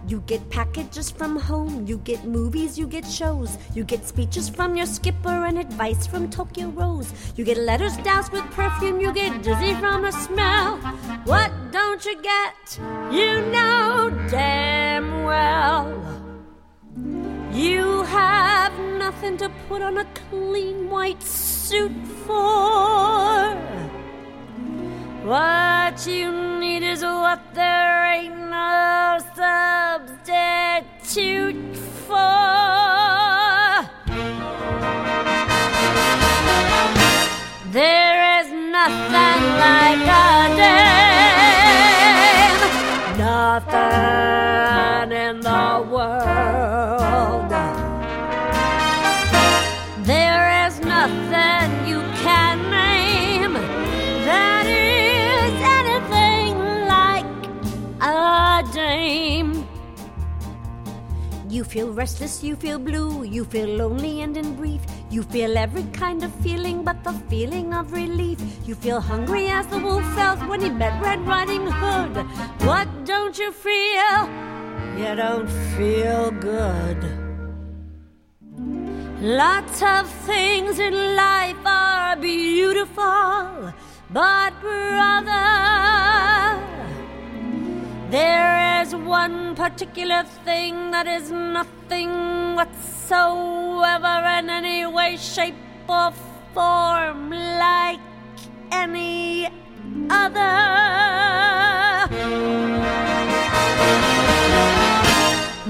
[0.07, 4.77] You get packages from home, you get movies, you get shows, you get speeches from
[4.77, 7.11] your skipper and advice from Tokyo Rose.
[7.35, 10.77] You get letters doused with perfume, you get dizzy from the smell.
[11.25, 12.79] What don't you get?
[13.11, 16.18] You know damn well.
[17.59, 21.91] You have nothing to put on a clean white suit
[22.25, 23.53] for.
[25.25, 26.31] What you
[26.61, 30.55] need is what there ain't no substitute
[32.07, 32.15] for.
[37.73, 40.31] There is nothing like a
[40.63, 41.97] dame,
[43.17, 44.48] nothing
[61.49, 64.81] You feel restless, you feel blue, you feel lonely and in brief.
[65.09, 68.39] You feel every kind of feeling but the feeling of relief.
[68.67, 72.17] You feel hungry as the wolf felt when he met Red Riding Hood.
[72.67, 74.29] What don't you feel?
[74.95, 77.03] You don't feel good.
[79.19, 83.73] Lots of things in life are beautiful,
[84.11, 85.39] but brother,
[88.09, 95.53] there is one particular thing that is nothing whatsoever in any way, shape,
[95.87, 96.11] or
[96.55, 97.99] form like
[98.71, 99.47] any
[100.09, 100.57] other.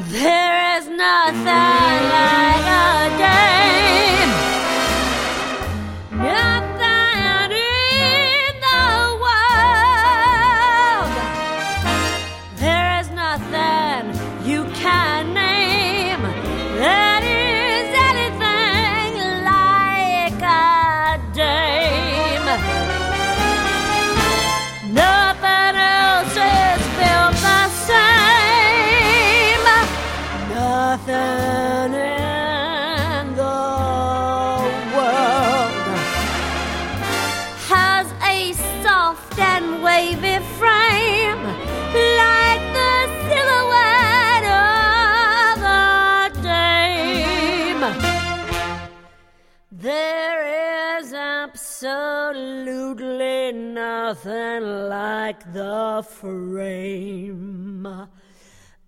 [0.07, 3.48] There is nothing like a day.
[54.59, 57.85] Nothing like the frame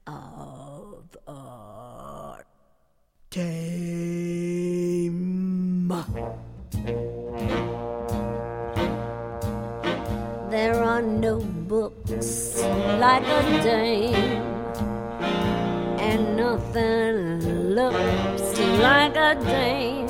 [0.07, 2.43] of a
[3.29, 4.01] dame.
[10.49, 12.61] There are no books
[12.99, 14.41] like a dame,
[15.99, 17.39] and nothing
[17.75, 20.09] looks like a dame.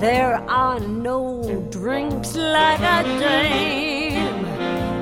[0.00, 4.03] There are no drinks like a dame,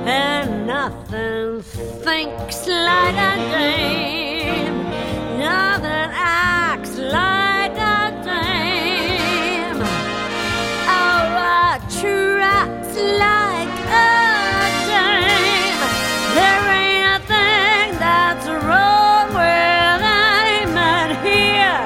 [0.05, 4.83] and nothing thinks like a dame.
[5.39, 9.81] Nothing acts like a dame.
[9.81, 9.87] Or
[10.89, 14.11] oh, attracts like a
[14.91, 15.81] dame.
[16.35, 21.79] There ain't a thing that's wrong with any man here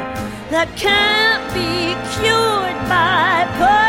[0.50, 3.87] that can't be cured by putting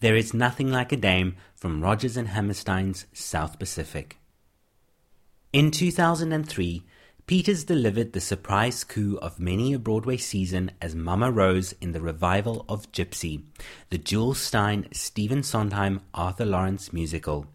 [0.00, 4.16] There is Nothing Like a Dame from Rodgers and Hammerstein's South Pacific.
[5.52, 6.84] In 2003,
[7.26, 12.00] Peters delivered the surprise coup of many a Broadway season as Mama Rose in the
[12.00, 13.42] revival of Gypsy,
[13.90, 17.48] the Jule Styne, Stephen Sondheim, Arthur Laurents musical.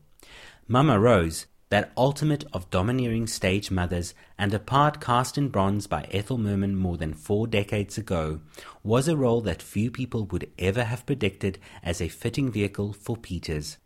[0.68, 6.08] Mama Rose, that ultimate of domineering stage mothers and a part cast in bronze by
[6.12, 8.42] Ethel Merman more than four decades ago,
[8.84, 13.18] was a role that few people would ever have predicted as a fitting vehicle for
[13.18, 13.80] Peters.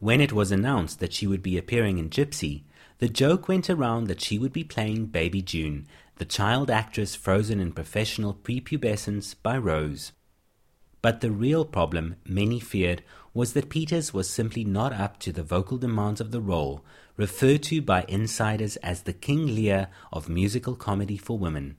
[0.00, 2.64] When it was announced that she would be appearing in Gypsy,
[2.98, 5.86] the joke went around that she would be playing Baby June,
[6.16, 10.12] the child actress frozen in professional prepubescence by Rose.
[11.00, 13.02] But the real problem, many feared,
[13.32, 16.84] was that Peters was simply not up to the vocal demands of the role,
[17.16, 21.76] referred to by insiders as the King Lear of musical comedy for women.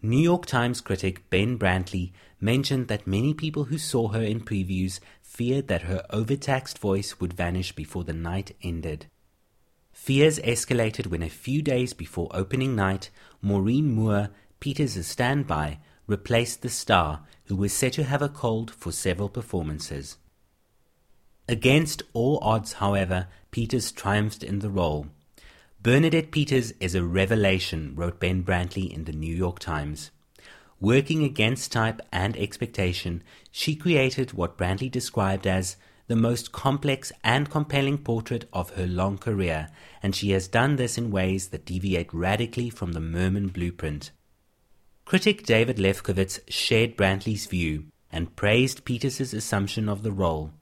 [0.00, 5.00] New York Times critic Ben Brantley mentioned that many people who saw her in previews
[5.22, 9.06] feared that her overtaxed voice would vanish before the night ended.
[9.92, 13.10] Fears escalated when a few days before opening night,
[13.42, 14.30] Maureen Moore,
[14.60, 20.16] Peters' standby, replaced the star, who was said to have a cold for several performances.
[21.48, 25.06] Against all odds, however, Peters triumphed in the role.
[25.82, 30.10] Bernadette Peters is a revelation, wrote Ben Brantley in the New York Times.
[30.80, 35.76] Working against type and expectation, she created what Brantley described as
[36.08, 39.68] the most complex and compelling portrait of her long career,
[40.02, 44.10] and she has done this in ways that deviate radically from the Merman blueprint.
[45.04, 50.52] Critic David Lefkowitz shared Brantley's view and praised Peters' assumption of the role.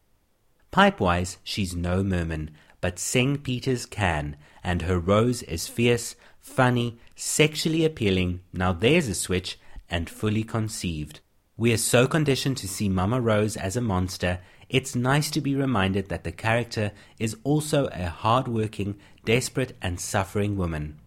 [0.71, 2.51] Pipe-wise, she's no Merman,
[2.87, 9.15] but sing Peters can, and her Rose is fierce, funny, sexually appealing, now there's a
[9.17, 9.59] switch,
[9.91, 11.19] and fully conceived.
[11.57, 14.39] We are so conditioned to see Mama Rose as a monster,
[14.69, 20.57] it's nice to be reminded that the character is also a hard-working, desperate, and suffering
[20.57, 21.01] woman.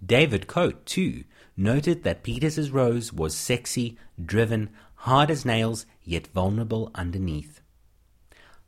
[0.00, 1.24] David Coate, too,
[1.56, 7.60] noted that Peters' Rose was sexy, driven, hard as nails, yet vulnerable underneath.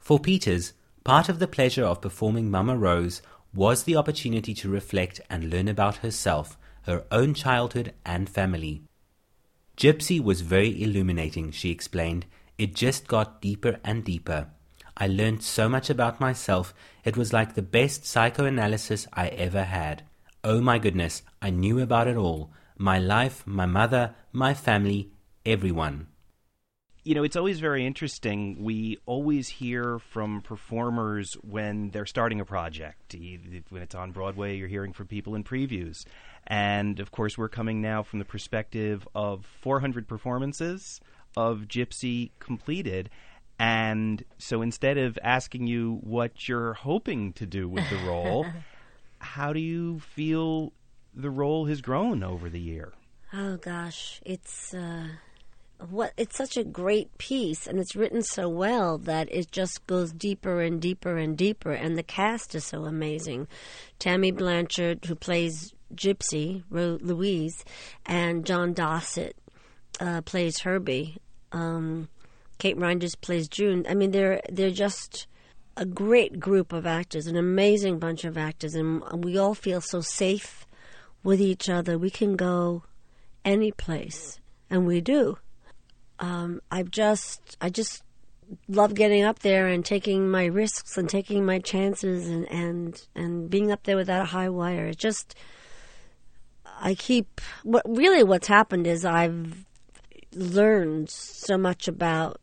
[0.01, 0.73] For Peters,
[1.09, 3.23] part of the pleasure of performing Mama Rose
[3.55, 8.83] was the opportunity to reflect and learn about herself, her own childhood and family.
[9.75, 12.27] Gypsy was very illuminating, she explained.
[12.59, 14.49] It just got deeper and deeper.
[14.99, 16.75] I learned so much about myself,
[17.07, 20.03] it was like the best psychoanalysis I ever had.
[20.45, 25.11] Oh my goodness, I knew about it all my life, my mother, my family,
[25.47, 26.09] everyone.
[27.09, 28.63] You know, it's always very interesting.
[28.63, 33.17] We always hear from performers when they're starting a project.
[33.71, 36.05] When it's on Broadway, you're hearing from people in previews.
[36.47, 41.01] And of course, we're coming now from the perspective of 400 performances
[41.35, 43.09] of Gypsy completed.
[43.59, 48.45] And so instead of asking you what you're hoping to do with the role,
[49.19, 50.75] how do you feel
[51.15, 52.93] the role has grown over the year?
[53.33, 55.07] Oh gosh, it's uh,
[55.91, 60.13] what it's such a great piece, and it's written so well that it just goes
[60.13, 63.47] deeper and deeper and deeper, and the cast is so amazing.
[63.99, 67.65] Tammy Blanchard, who plays Gypsy Louise,
[68.05, 69.37] and John Dossett
[70.01, 71.19] uh, plays Herbie.
[71.53, 72.09] Um,
[72.59, 73.87] Kate Reinders plays June.
[73.89, 75.27] I mean, they're they're just
[75.77, 80.01] a great group of actors, an amazing bunch of actors, and we all feel so
[80.01, 80.67] safe
[81.23, 81.97] with each other.
[81.97, 82.83] We can go
[83.45, 85.39] any place, and we do.
[86.21, 88.03] Um, I just, I just
[88.69, 93.51] love getting up there and taking my risks and taking my chances and and and
[93.51, 94.87] being up there without a high wire.
[94.87, 95.35] It just,
[96.81, 97.41] I keep.
[97.63, 99.65] What really, what's happened is I've
[100.35, 102.41] learned so much about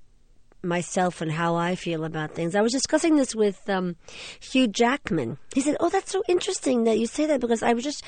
[0.63, 2.55] myself and how I feel about things.
[2.55, 3.95] I was discussing this with um,
[4.39, 5.37] Hugh Jackman.
[5.53, 8.03] He said, "Oh, that's so interesting that you say that because I was just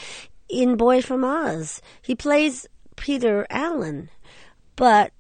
[0.50, 1.82] in Boy from Oz.
[2.02, 4.10] He plays Peter Allen,
[4.76, 5.12] but."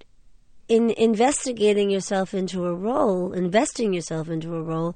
[0.67, 4.95] In investigating yourself into a role, investing yourself into a role,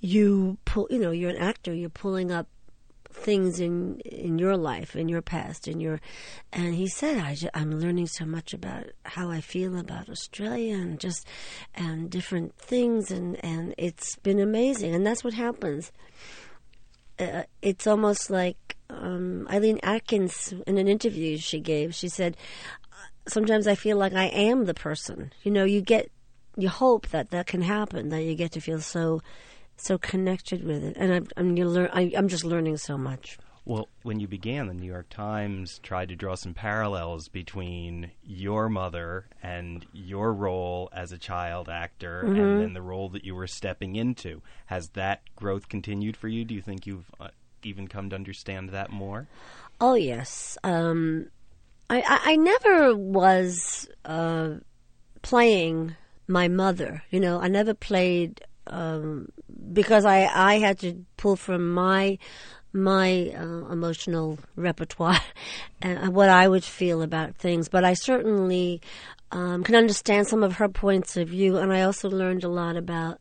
[0.00, 2.46] you pull, you know, you're an actor, you're pulling up
[3.10, 6.00] things in in your life, in your past, in your.
[6.52, 11.00] And he said, I I'm learning so much about how I feel about Australia and
[11.00, 11.26] just
[11.74, 14.94] and different things, and and it's been amazing.
[14.94, 15.92] And that's what happens.
[17.18, 21.94] Uh, it's almost like um, Eileen Atkins in an interview she gave.
[21.94, 22.36] She said,
[23.28, 26.10] "Sometimes I feel like I am the person." You know, you get
[26.56, 29.22] you hope that that can happen, that you get to feel so
[29.76, 33.38] so connected with it, and I'm I'm, lear- I, I'm just learning so much.
[33.68, 38.70] Well, when you began, the New York Times tried to draw some parallels between your
[38.70, 42.40] mother and your role as a child actor mm-hmm.
[42.40, 44.40] and then the role that you were stepping into.
[44.66, 46.46] Has that growth continued for you?
[46.46, 47.28] Do you think you've uh,
[47.62, 49.28] even come to understand that more?
[49.82, 50.56] Oh, yes.
[50.64, 51.26] Um,
[51.90, 54.54] I, I, I, never was uh,
[55.22, 55.96] playing
[56.26, 57.02] my mother.
[57.10, 59.28] You know, I never played um,
[59.72, 62.18] because I I had to pull from my
[62.72, 65.20] my uh, emotional repertoire
[65.82, 67.68] and what I would feel about things.
[67.68, 68.80] But I certainly
[69.32, 72.76] um, can understand some of her points of view, and I also learned a lot
[72.76, 73.20] about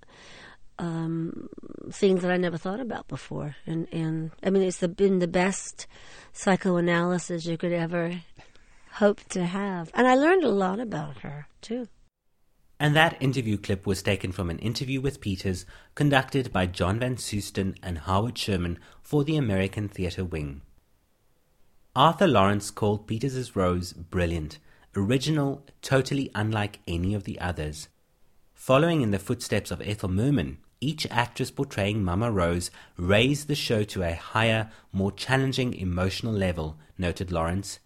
[0.79, 1.49] um,
[1.91, 3.55] things that I never thought about before.
[3.65, 5.87] And and I mean, it's the, been the best
[6.33, 8.21] psychoanalysis you could ever
[8.97, 11.87] hope to have, and I learned a lot about her too.
[12.79, 17.17] And that interview clip was taken from an interview with Peters conducted by John von
[17.17, 20.61] Soosten and Howard Sherman for the American Theatre Wing.
[21.95, 24.57] Arthur Laurents called Peters's Rose brilliant,
[24.95, 27.89] original, totally unlike any of the others.
[28.55, 33.83] Following in the footsteps of Ethel Merman, each actress portraying Mama Rose raised the show
[33.83, 37.79] to a higher, more challenging emotional level, noted Laurents.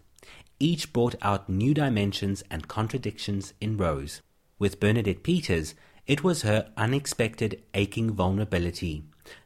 [0.62, 4.22] Each brought out new dimensions and contradictions in Rose.
[4.60, 5.74] With Bernadette Peters,
[6.06, 9.02] it was her unexpected aching vulnerability.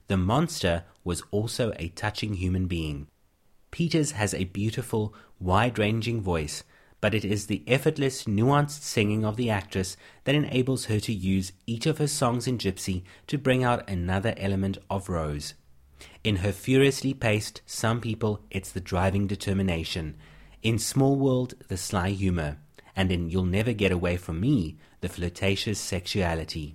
[0.09, 3.07] The monster was also a touching human being.
[3.71, 6.65] Peters has a beautiful, wide ranging voice,
[7.01, 11.53] but it is the effortless, nuanced singing of the actress that enables her to use
[11.67, 15.55] each of her songs in Gypsy to bring out another element of Rose.
[16.23, 20.19] In her furiously paced Some People, it's the driving determination.
[20.67, 22.59] In Small World, the sly humor.
[22.97, 26.75] And in You'll Never Get Away From Me, the flirtatious sexuality.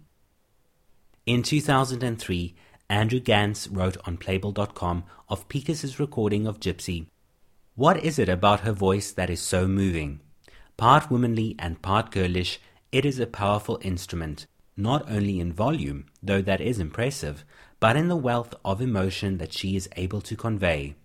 [1.26, 2.56] In 2003,
[2.88, 7.08] Andrew Gans wrote on Playbill.com of Peters's recording of Gypsy.
[7.76, 10.22] What is it about her voice that is so moving?
[10.78, 12.62] Part womanly and part girlish,
[12.94, 14.48] it is a powerful instrument,
[14.78, 17.44] not only in volume, though that is impressive,
[17.82, 20.96] but in the wealth of emotion that she is able to convey.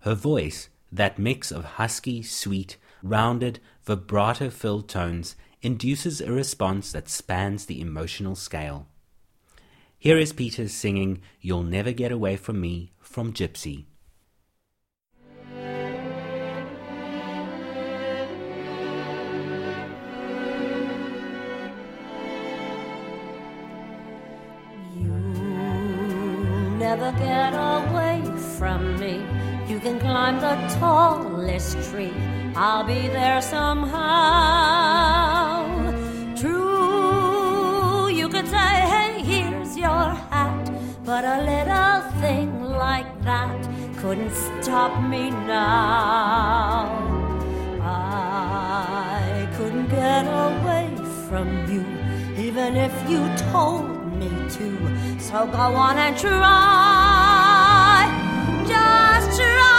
[0.00, 7.08] Her voice, that mix of husky, sweet, rounded, vibrato filled tones, induces a response that
[7.08, 8.86] spans the emotional scale.
[9.98, 13.86] Here is Peters singing You'll Never Get Away From Me from Gypsy.
[24.94, 28.22] You'll never get away
[28.58, 29.33] from me.
[29.84, 32.14] Can climb the tallest tree
[32.56, 34.00] I'll be there somehow.
[36.34, 40.70] True, you could say, hey, here's your hat,
[41.04, 44.32] but a little thing like that couldn't
[44.62, 46.88] stop me now.
[47.82, 50.96] I couldn't get away
[51.28, 51.84] from you,
[52.42, 53.20] even if you
[53.52, 53.86] told
[54.16, 55.20] me to.
[55.20, 58.08] So go on and try.
[58.66, 59.73] Just try,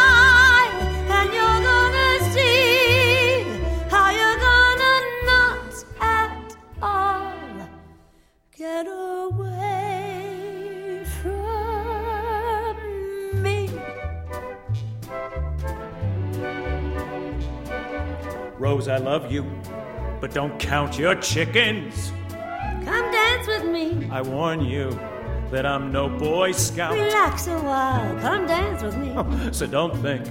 [18.76, 19.43] Rose, I love you,
[20.19, 22.11] but don't count your chickens.
[22.84, 24.06] Come dance with me.
[24.11, 24.89] I warn you
[25.49, 26.91] that I'm no Boy Scout.
[26.93, 28.19] Relax a while.
[28.19, 29.14] Come dance with me.
[29.15, 30.26] Oh, so don't think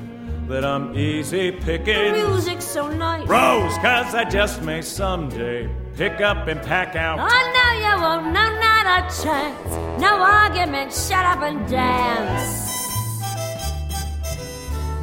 [0.48, 2.12] that I'm easy The picking.
[2.12, 3.26] music's so nice.
[3.26, 7.18] Rose, cause I just may someday pick up and pack out.
[7.20, 8.26] Oh, no, you won't.
[8.26, 10.02] No, not a chance.
[10.02, 10.92] No argument.
[10.92, 12.72] Shut up and dance.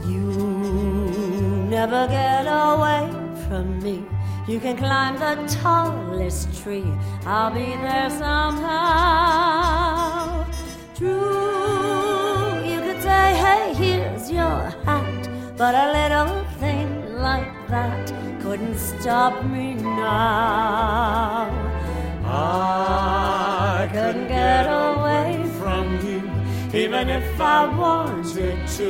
[0.06, 3.18] You never get away
[3.52, 3.98] from me.
[4.48, 6.90] You can climb the tallest tree.
[7.26, 9.26] I'll be there somehow.
[10.96, 15.28] True, you could say, hey, here's your hat.
[15.58, 16.90] But a little thing
[17.28, 21.52] like that couldn't stop me now.
[22.24, 26.22] I couldn't get away from you,
[26.74, 28.90] even if I wanted to.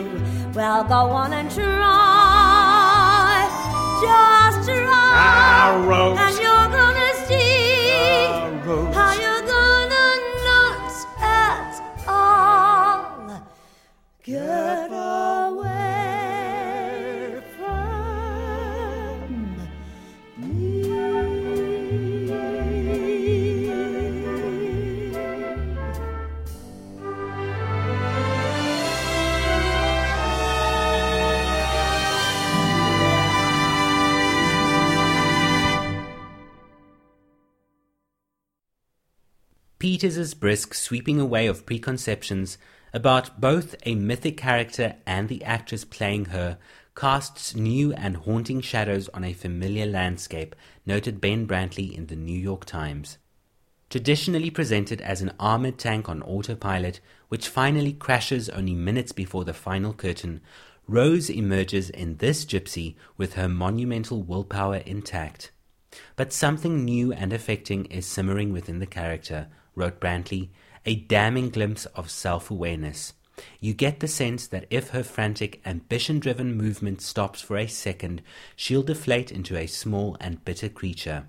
[0.53, 2.40] Well, go on and try.
[4.01, 5.11] Just try.
[5.13, 6.17] Ah, Rose.
[6.17, 7.91] And you're gonna see
[8.97, 10.07] how you're gonna
[10.47, 10.91] not
[11.21, 11.73] at
[12.07, 13.43] all
[14.23, 14.91] get
[39.91, 42.57] Peters's brisk sweeping away of preconceptions
[42.93, 46.57] about both a mythic character and the actress playing her
[46.95, 50.55] casts new and haunting shadows on a familiar landscape,
[50.85, 53.17] noted Ben Brantley in the New York Times.
[53.89, 59.53] Traditionally presented as an armored tank on autopilot, which finally crashes only minutes before the
[59.53, 60.39] final curtain,
[60.87, 65.51] Rose emerges in this gypsy with her monumental willpower intact.
[66.15, 70.49] But something new and affecting is simmering within the character, wrote Brantley,
[70.85, 73.13] a damning glimpse of self awareness.
[73.59, 78.21] You get the sense that if her frantic, ambition driven movement stops for a second,
[78.55, 81.25] she'll deflate into a small and bitter creature.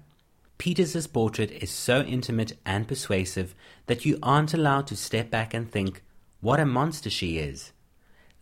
[0.59, 3.55] Peters's portrait is so intimate and persuasive
[3.87, 6.03] that you aren't allowed to step back and think,
[6.41, 7.73] what a monster she is.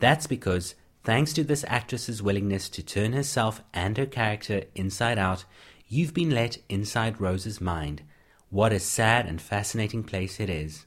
[0.00, 0.74] That's because,
[1.04, 5.44] thanks to this actress's willingness to turn herself and her character inside out,
[5.88, 8.02] you've been let inside Rose's mind.
[8.52, 10.84] What a sad and fascinating place it is.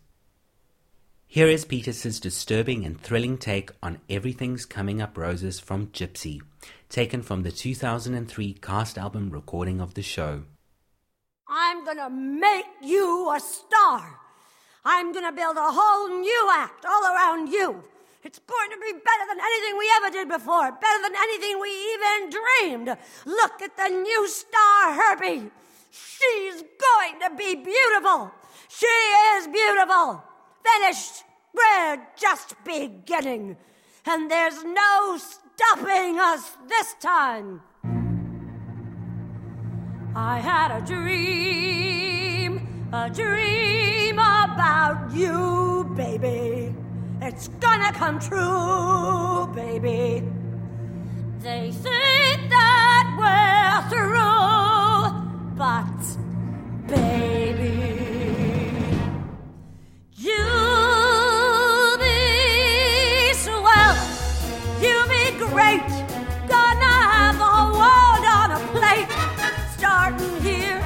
[1.26, 6.42] Here is Peters's disturbing and thrilling take on Everything's Coming Up Roses from Gypsy,
[6.90, 10.44] taken from the 2003 cast album recording of the show.
[11.48, 14.20] I'm gonna make you a star.
[14.84, 17.82] I'm gonna build a whole new act all around you.
[18.26, 21.70] It's going to be better than anything we ever did before, better than anything we
[21.94, 22.98] even dreamed.
[23.26, 25.50] Look at the new star, Herbie.
[25.94, 28.32] She's going to be beautiful.
[28.68, 30.24] She is beautiful.
[30.64, 31.24] Finished.
[31.54, 33.58] We're just beginning.
[34.06, 37.62] And there's no stopping us this time.
[40.16, 46.74] I had a dream, a dream about you, baby.
[47.22, 50.24] It's gonna come true, baby.
[51.40, 54.83] They think that we're through,
[55.56, 55.86] but
[56.88, 57.74] baby,
[60.16, 63.96] you'll be swell,
[64.82, 65.82] you'll be great.
[66.48, 69.08] Gonna have the world on a plate.
[69.78, 70.82] Starting here,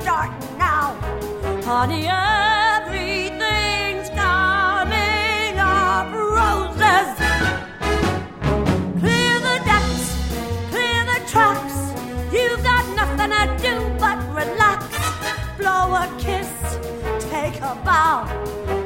[0.00, 0.94] starting now.
[1.64, 2.06] Honey,
[16.02, 16.50] a kiss,
[17.30, 18.24] take a bow.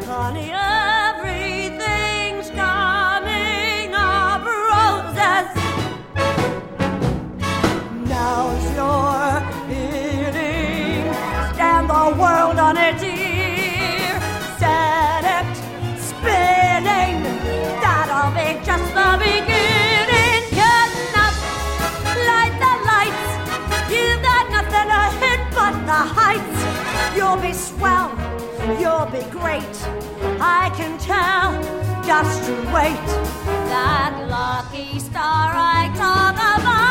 [0.06, 0.85] Honey, oh.
[30.40, 31.52] I can tell.
[32.04, 33.06] Just to wait.
[33.68, 36.85] That lucky star I talk about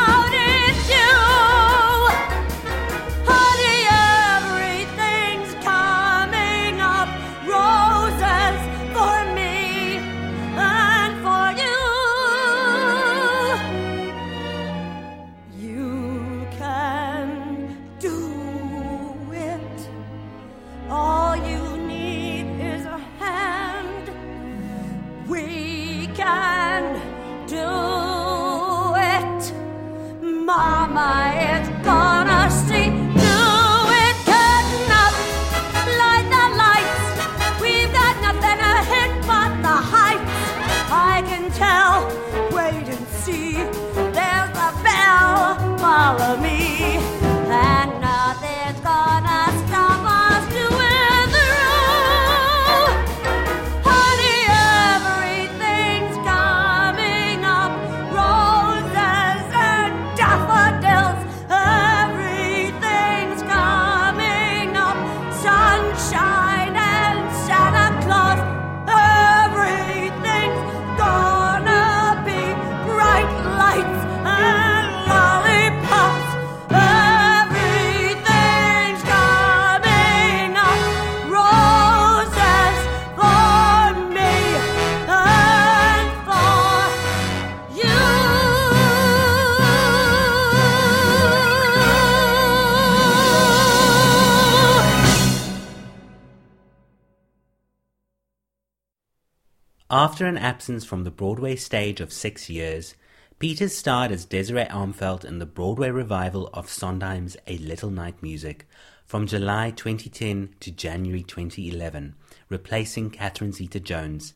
[100.16, 102.94] After an absence from the Broadway stage of six years,
[103.38, 108.66] Peters starred as Desiree Armfelt in the Broadway revival of Sondheim's A Little Night Music
[109.04, 112.14] from July 2010 to January 2011,
[112.48, 114.32] replacing Catherine Zeta-Jones.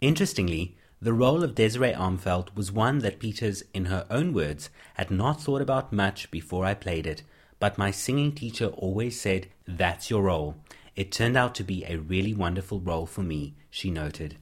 [0.00, 5.10] Interestingly, the role of Desiree Armfelt was one that Peters, in her own words, had
[5.10, 7.24] not thought about much before I played it,
[7.58, 10.54] but my singing teacher always said, That's your role.
[10.94, 14.36] It turned out to be a really wonderful role for me, she noted.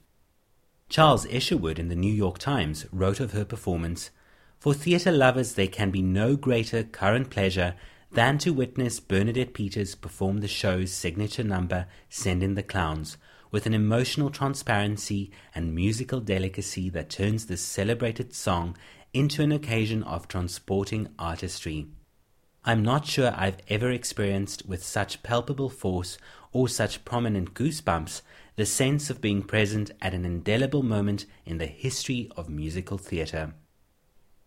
[0.89, 4.11] Charles Isherwood in the New York Times wrote of her performance
[4.59, 7.75] For theatre lovers, there can be no greater current pleasure
[8.13, 13.17] than to witness Bernadette Peters perform the show's signature number, Send in the Clowns,
[13.51, 18.77] with an emotional transparency and musical delicacy that turns this celebrated song
[19.13, 21.89] into an occasion of transporting artistry.
[22.65, 26.19] I'm not sure I've ever experienced with such palpable force
[26.53, 28.23] or such prominent goosebumps
[28.57, 33.55] the sense of being present at an indelible moment in the history of musical theatre.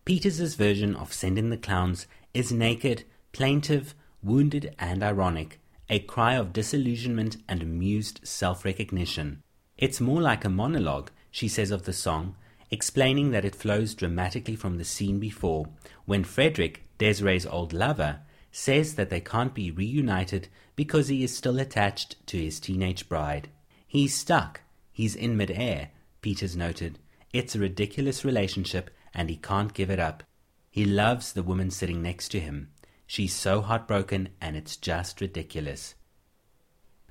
[0.04, 5.60] Peters's version of Send in the Clowns is naked, plaintive, wounded, and ironic,
[5.90, 9.42] a cry of disillusionment and amused self recognition.
[9.76, 12.36] It's more like a monologue, she says of the song,
[12.70, 15.68] explaining that it flows dramatically from the scene before,
[16.06, 18.20] when Frederick, Desiree's old lover,
[18.50, 23.50] says that they can't be reunited because he is still attached to his teenage bride.
[23.90, 24.60] He's stuck.
[24.92, 26.98] He's in midair, Peters noted.
[27.32, 30.22] It's a ridiculous relationship and he can't give it up.
[30.70, 32.68] He loves the woman sitting next to him.
[33.06, 35.94] She's so heartbroken and it's just ridiculous.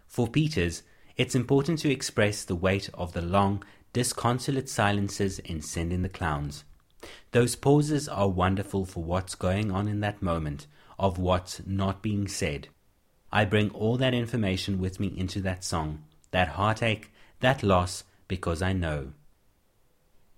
[0.06, 0.84] For Peters,
[1.16, 6.10] it's important to express the weight of the long, disconsolate silences in Send in the
[6.10, 6.64] Clowns.
[7.32, 10.68] Those pauses are wonderful for what's going on in that moment,
[11.00, 12.68] of what's not being said.
[13.32, 18.62] I bring all that information with me into that song, that heartache, that loss, because
[18.62, 19.14] I know.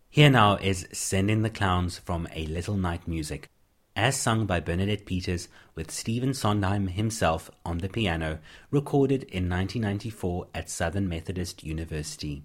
[0.10, 3.50] Here now is Send in the Clowns from A Little Night Music,
[3.96, 8.40] as sung by Bernadette Peters with Stephen Sondheim himself on the piano,
[8.72, 12.44] recorded in 1994 at Southern Methodist University.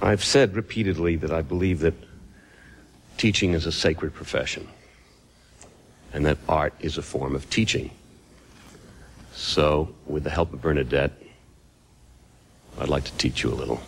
[0.00, 1.94] I've said repeatedly that I believe that
[3.16, 4.68] teaching is a sacred profession
[6.12, 7.90] and that art is a form of teaching.
[9.34, 11.12] So, with the help of Bernadette,
[12.78, 13.80] I'd like to teach you a little.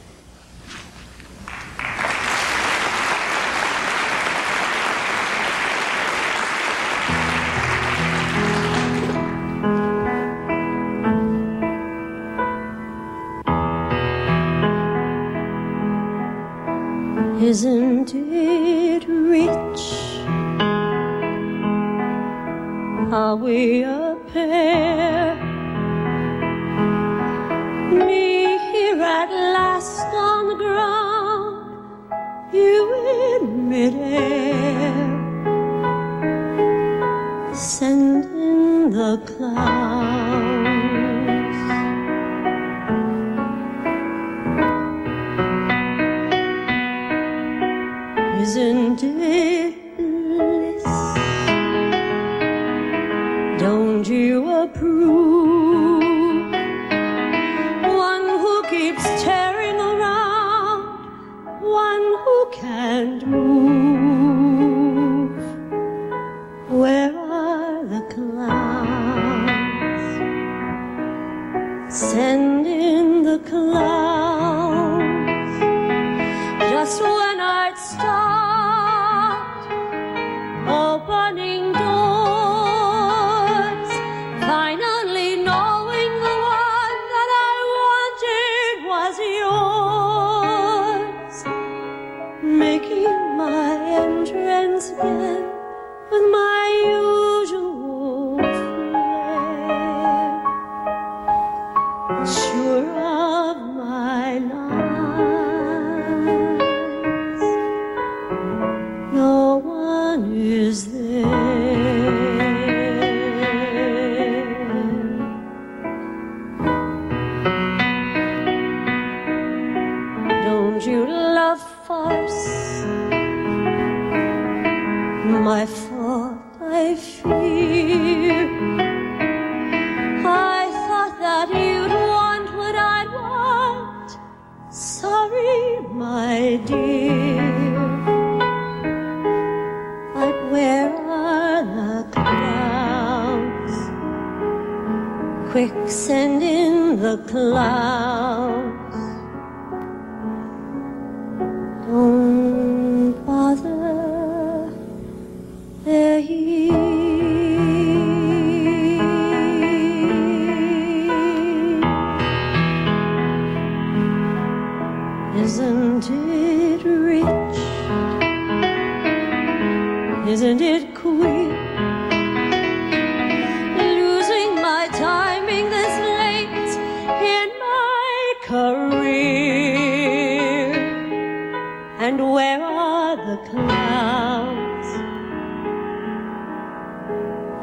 [182.07, 184.89] And where are the clouds?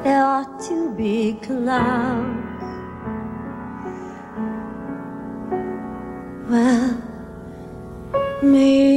[0.03, 2.63] There ought to be clouds.
[6.49, 7.01] Well,
[8.41, 8.92] maybe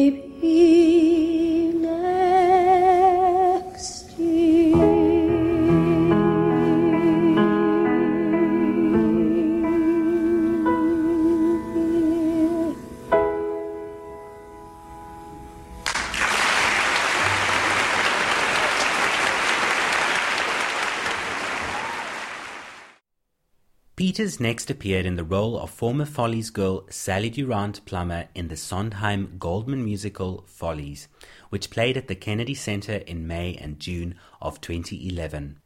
[24.16, 28.56] Peters next appeared in the role of former Follies girl Sally Durant Plummer in the
[28.56, 31.06] Sondheim Goldman musical Follies,
[31.50, 35.58] which played at the Kennedy Center in May and June of 2011.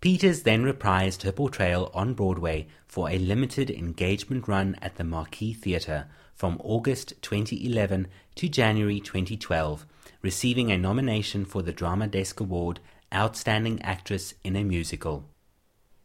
[0.00, 5.52] Peters then reprised her portrayal on Broadway for a limited engagement run at the Marquis
[5.52, 9.84] Theatre from August 2011 to January 2012,
[10.22, 12.80] receiving a nomination for the Drama Desk Award
[13.12, 15.28] Outstanding Actress in a Musical.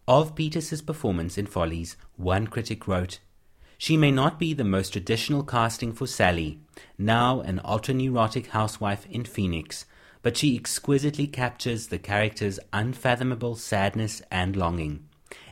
[0.07, 3.19] Of Peters's performance in Follies, one critic wrote,
[3.77, 6.59] She may not be the most traditional casting for Sally,
[6.97, 9.85] now an ultra-neurotic housewife in Phoenix,
[10.23, 15.07] but she exquisitely captures the character's unfathomable sadness and longing.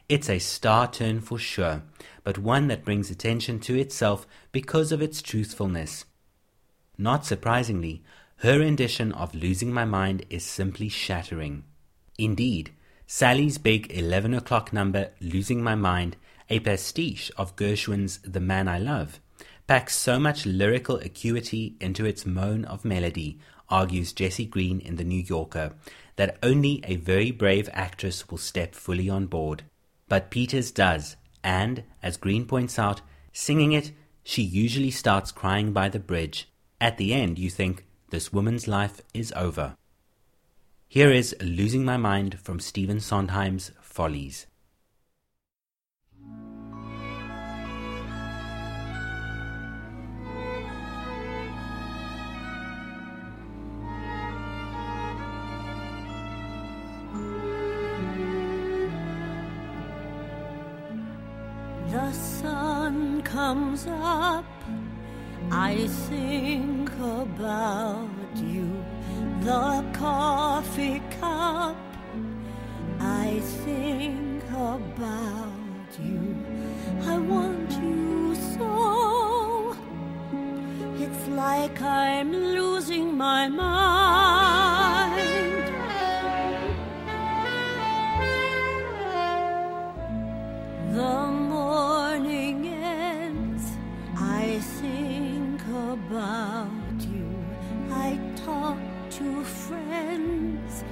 [0.10, 1.84] It's a star turn for sure,
[2.24, 6.06] but one that brings attention to itself because of its truthfulness.
[6.98, 8.04] Not surprisingly,
[8.38, 11.64] her rendition of Losing My Mind is simply shattering.
[12.18, 12.72] Indeed,
[13.11, 16.15] Sally's big 11 o'clock number, Losing My Mind,
[16.48, 19.19] a pastiche of Gershwin's The Man I Love,
[19.65, 25.03] packs so much lyrical acuity into its moan of melody, argues Jesse Green in The
[25.03, 25.73] New Yorker,
[26.18, 29.64] that only a very brave actress will step fully on board.
[30.07, 33.02] But Peters does, and, as Green points out,
[33.34, 33.91] singing it,
[34.23, 36.48] she usually starts crying by the bridge.
[36.80, 39.76] At the end, you think, this woman's life is over.
[40.91, 44.48] Here is Losing My Mind from Stephen Sondheim's Follies.
[61.91, 64.44] The sun comes up,
[65.52, 68.84] I think about you.
[69.41, 71.78] The coffee cup,
[72.99, 76.36] I think about you.
[77.03, 79.76] I want you so.
[80.99, 85.20] It's like I'm losing my mind.
[90.94, 93.72] The morning ends,
[94.18, 95.61] I think
[95.94, 97.30] about you.
[97.91, 98.78] I talk
[99.20, 100.84] to friends,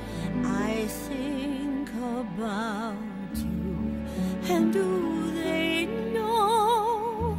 [0.44, 1.90] I think
[2.20, 2.98] about
[3.36, 4.04] you.
[4.50, 7.38] And do they know?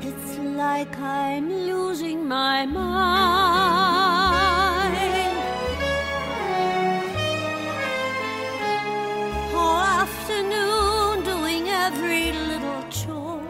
[0.00, 3.00] It's like I'm losing my mind.
[9.52, 13.42] All afternoon doing every little chore.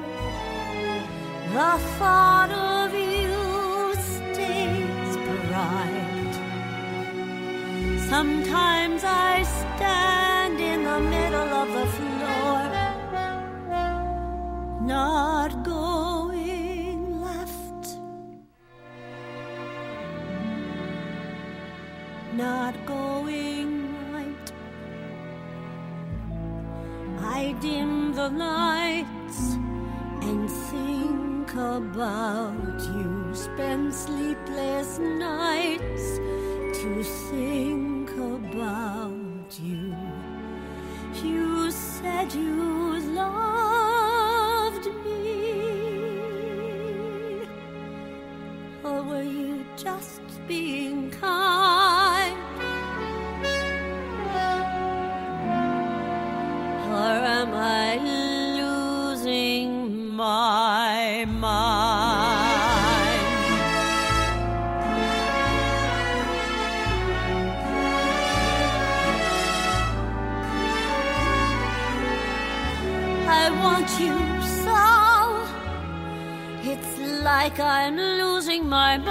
[1.53, 2.51] The thought
[8.11, 12.61] Sometimes I stand in the middle of the floor,
[14.83, 17.99] not going left,
[22.35, 24.53] not going right.
[27.21, 29.41] I dim the lights
[30.27, 33.33] and think about you.
[33.35, 36.19] Spend sleepless nights
[36.81, 37.90] to think
[38.53, 39.95] about you.
[41.23, 43.60] You said you loved
[77.51, 79.10] like I'm losing my mind.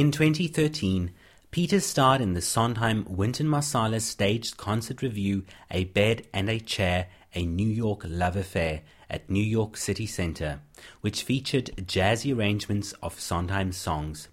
[0.00, 1.10] In 2013,
[1.50, 7.08] Peters starred in the Sondheim Wynton Marsalis staged concert revue A Bed and a Chair,
[7.34, 10.62] a New York Love Affair at New York City Center,
[11.02, 14.28] which featured jazzy arrangements of Sondheim's songs.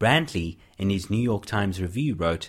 [0.00, 2.48] Brantley, in his New York Times review, wrote,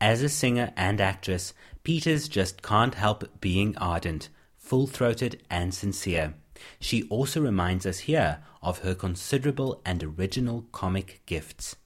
[0.00, 1.52] As a singer and actress,
[1.84, 6.32] Peters just can't help being ardent, full throated, and sincere.
[6.80, 11.76] She also reminds us here of her considerable and original comic gifts.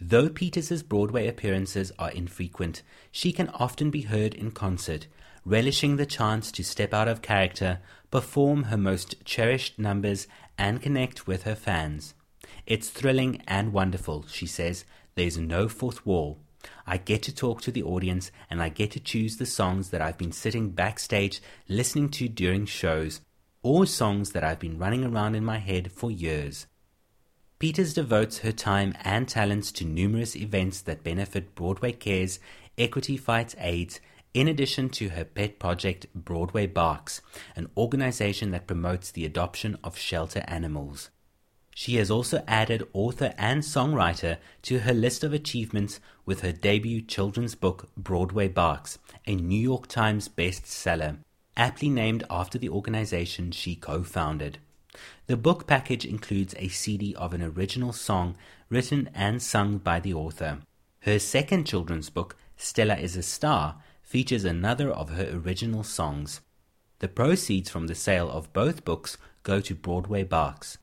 [0.00, 5.06] Though Peters' Broadway appearances are infrequent, she can often be heard in concert,
[5.44, 10.26] relishing the chance to step out of character, perform her most cherished numbers,
[10.58, 12.14] and connect with her fans.
[12.66, 14.84] It's thrilling and wonderful, she says.
[15.14, 16.40] There's no fourth wall.
[16.86, 20.02] I get to talk to the audience and I get to choose the songs that
[20.02, 23.20] I've been sitting backstage listening to during shows,
[23.62, 26.66] or songs that I've been running around in my head for years.
[27.58, 32.38] Peters devotes her time and talents to numerous events that benefit Broadway Cares,
[32.76, 33.98] Equity Fights AIDS,
[34.34, 37.22] in addition to her pet project Broadway Barks,
[37.54, 41.08] an organization that promotes the adoption of shelter animals.
[41.74, 47.00] She has also added author and songwriter to her list of achievements with her debut
[47.00, 51.20] children's book Broadway Barks, a New York Times bestseller,
[51.56, 54.58] aptly named after the organization she co founded.
[55.26, 58.36] The book package includes a CD of an original song
[58.68, 60.58] written and sung by the author.
[61.00, 66.40] Her second children's book, Stella is a Star, features another of her original songs.
[67.00, 70.78] The proceeds from the sale of both books go to Broadway Barks.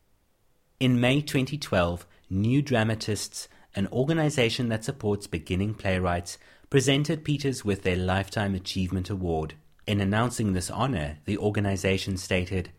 [0.80, 6.38] In May 2012, New Dramatists, an organization that supports beginning playwrights,
[6.69, 9.56] presented Peters with their Lifetime Achievement Award.
[9.85, 12.72] In announcing this honor, the organization stated,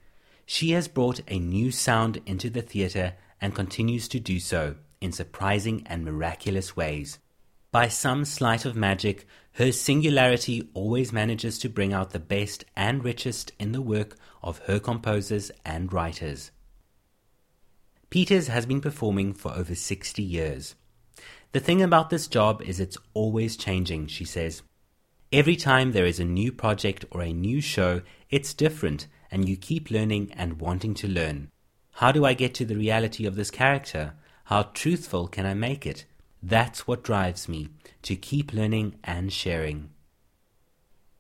[0.46, 5.12] She has brought a new sound into the theater and continues to do so in
[5.12, 7.18] surprising and miraculous ways.
[7.70, 13.04] By some sleight of magic, her singularity always manages to bring out the best and
[13.04, 16.50] richest in the work of her composers and writers.
[18.10, 20.76] Peters has been performing for over 60 years.
[21.50, 24.62] The thing about this job is it's always changing, she says.
[25.32, 29.56] Every time there is a new project or a new show, it's different, and you
[29.56, 31.51] keep learning and wanting to learn.
[31.94, 34.15] How do I get to the reality of this character?
[34.44, 36.05] How truthful can I make it?
[36.40, 37.70] That's what drives me,
[38.02, 39.90] to keep learning and sharing.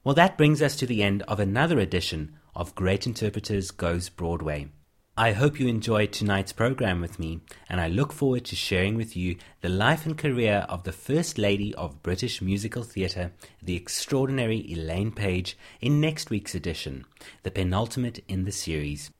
[0.04, 4.68] Well, that brings us to the end of another edition of Great Interpreters Goes Broadway.
[5.16, 7.38] I hope you enjoyed tonight's program with me,
[7.68, 11.38] and I look forward to sharing with you the life and career of the First
[11.38, 13.30] Lady of British Musical Theatre,
[13.62, 17.04] the extraordinary Elaine Paige, in next week's edition,
[17.44, 19.12] the penultimate in the series.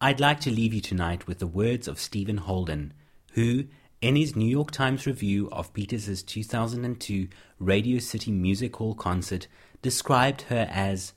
[0.00, 2.92] I'd like to leave you tonight with the words of Stephen Holden,
[3.32, 3.64] who,
[4.00, 7.26] in his New York Times review of Peters' 2002
[7.58, 9.48] Radio City Music Hall concert,
[9.82, 11.14] described her as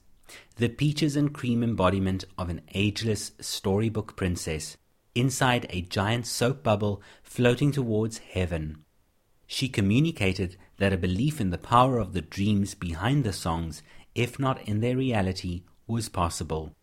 [0.55, 4.77] the peaches and cream embodiment of an ageless storybook princess
[5.15, 8.83] inside a giant soap bubble floating towards heaven.
[9.47, 13.81] She communicated that a belief in the power of the dreams behind the songs,
[14.13, 16.75] if not in their reality, was possible.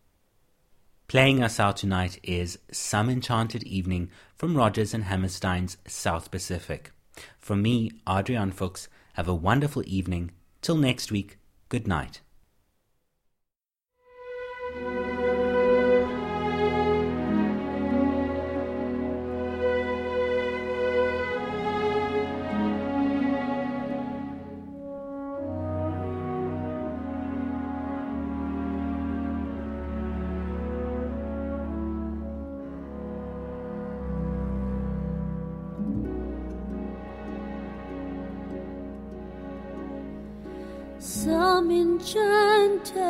[1.09, 6.91] Playing us out tonight is Some Enchanted Evening from Rodgers and Hammerstein's South Pacific.
[7.39, 10.33] From me, Adrian Fuchs, have a wonderful evening.
[10.61, 12.21] Till next week, good night.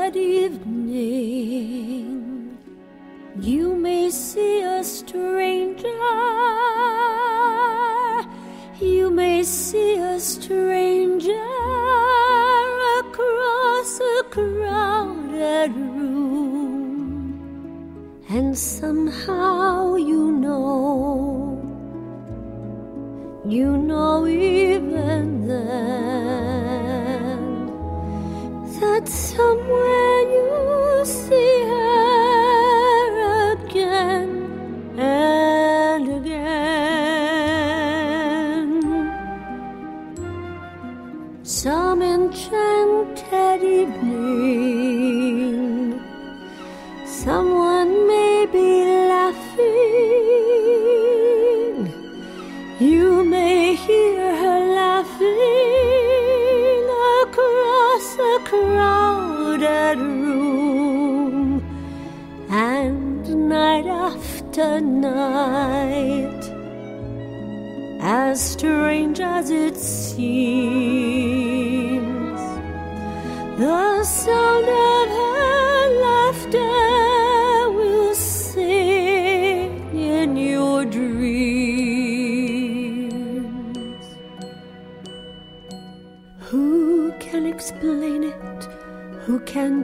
[0.07, 1.79] Enchanted evening,
[3.41, 5.89] you may see a stranger.
[8.81, 11.33] You may see a stranger
[13.01, 17.33] across a crowded room,
[18.29, 21.59] and somehow you know,
[23.47, 24.26] you know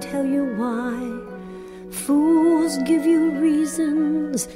[0.02, 0.96] tell you why.
[1.92, 4.48] Fools give you reasons,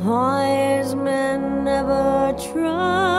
[0.00, 3.11] wise men never try.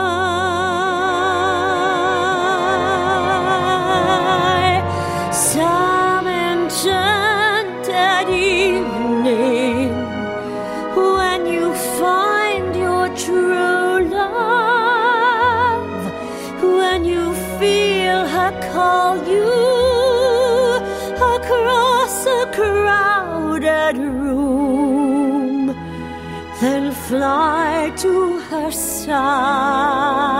[29.06, 30.33] 沙。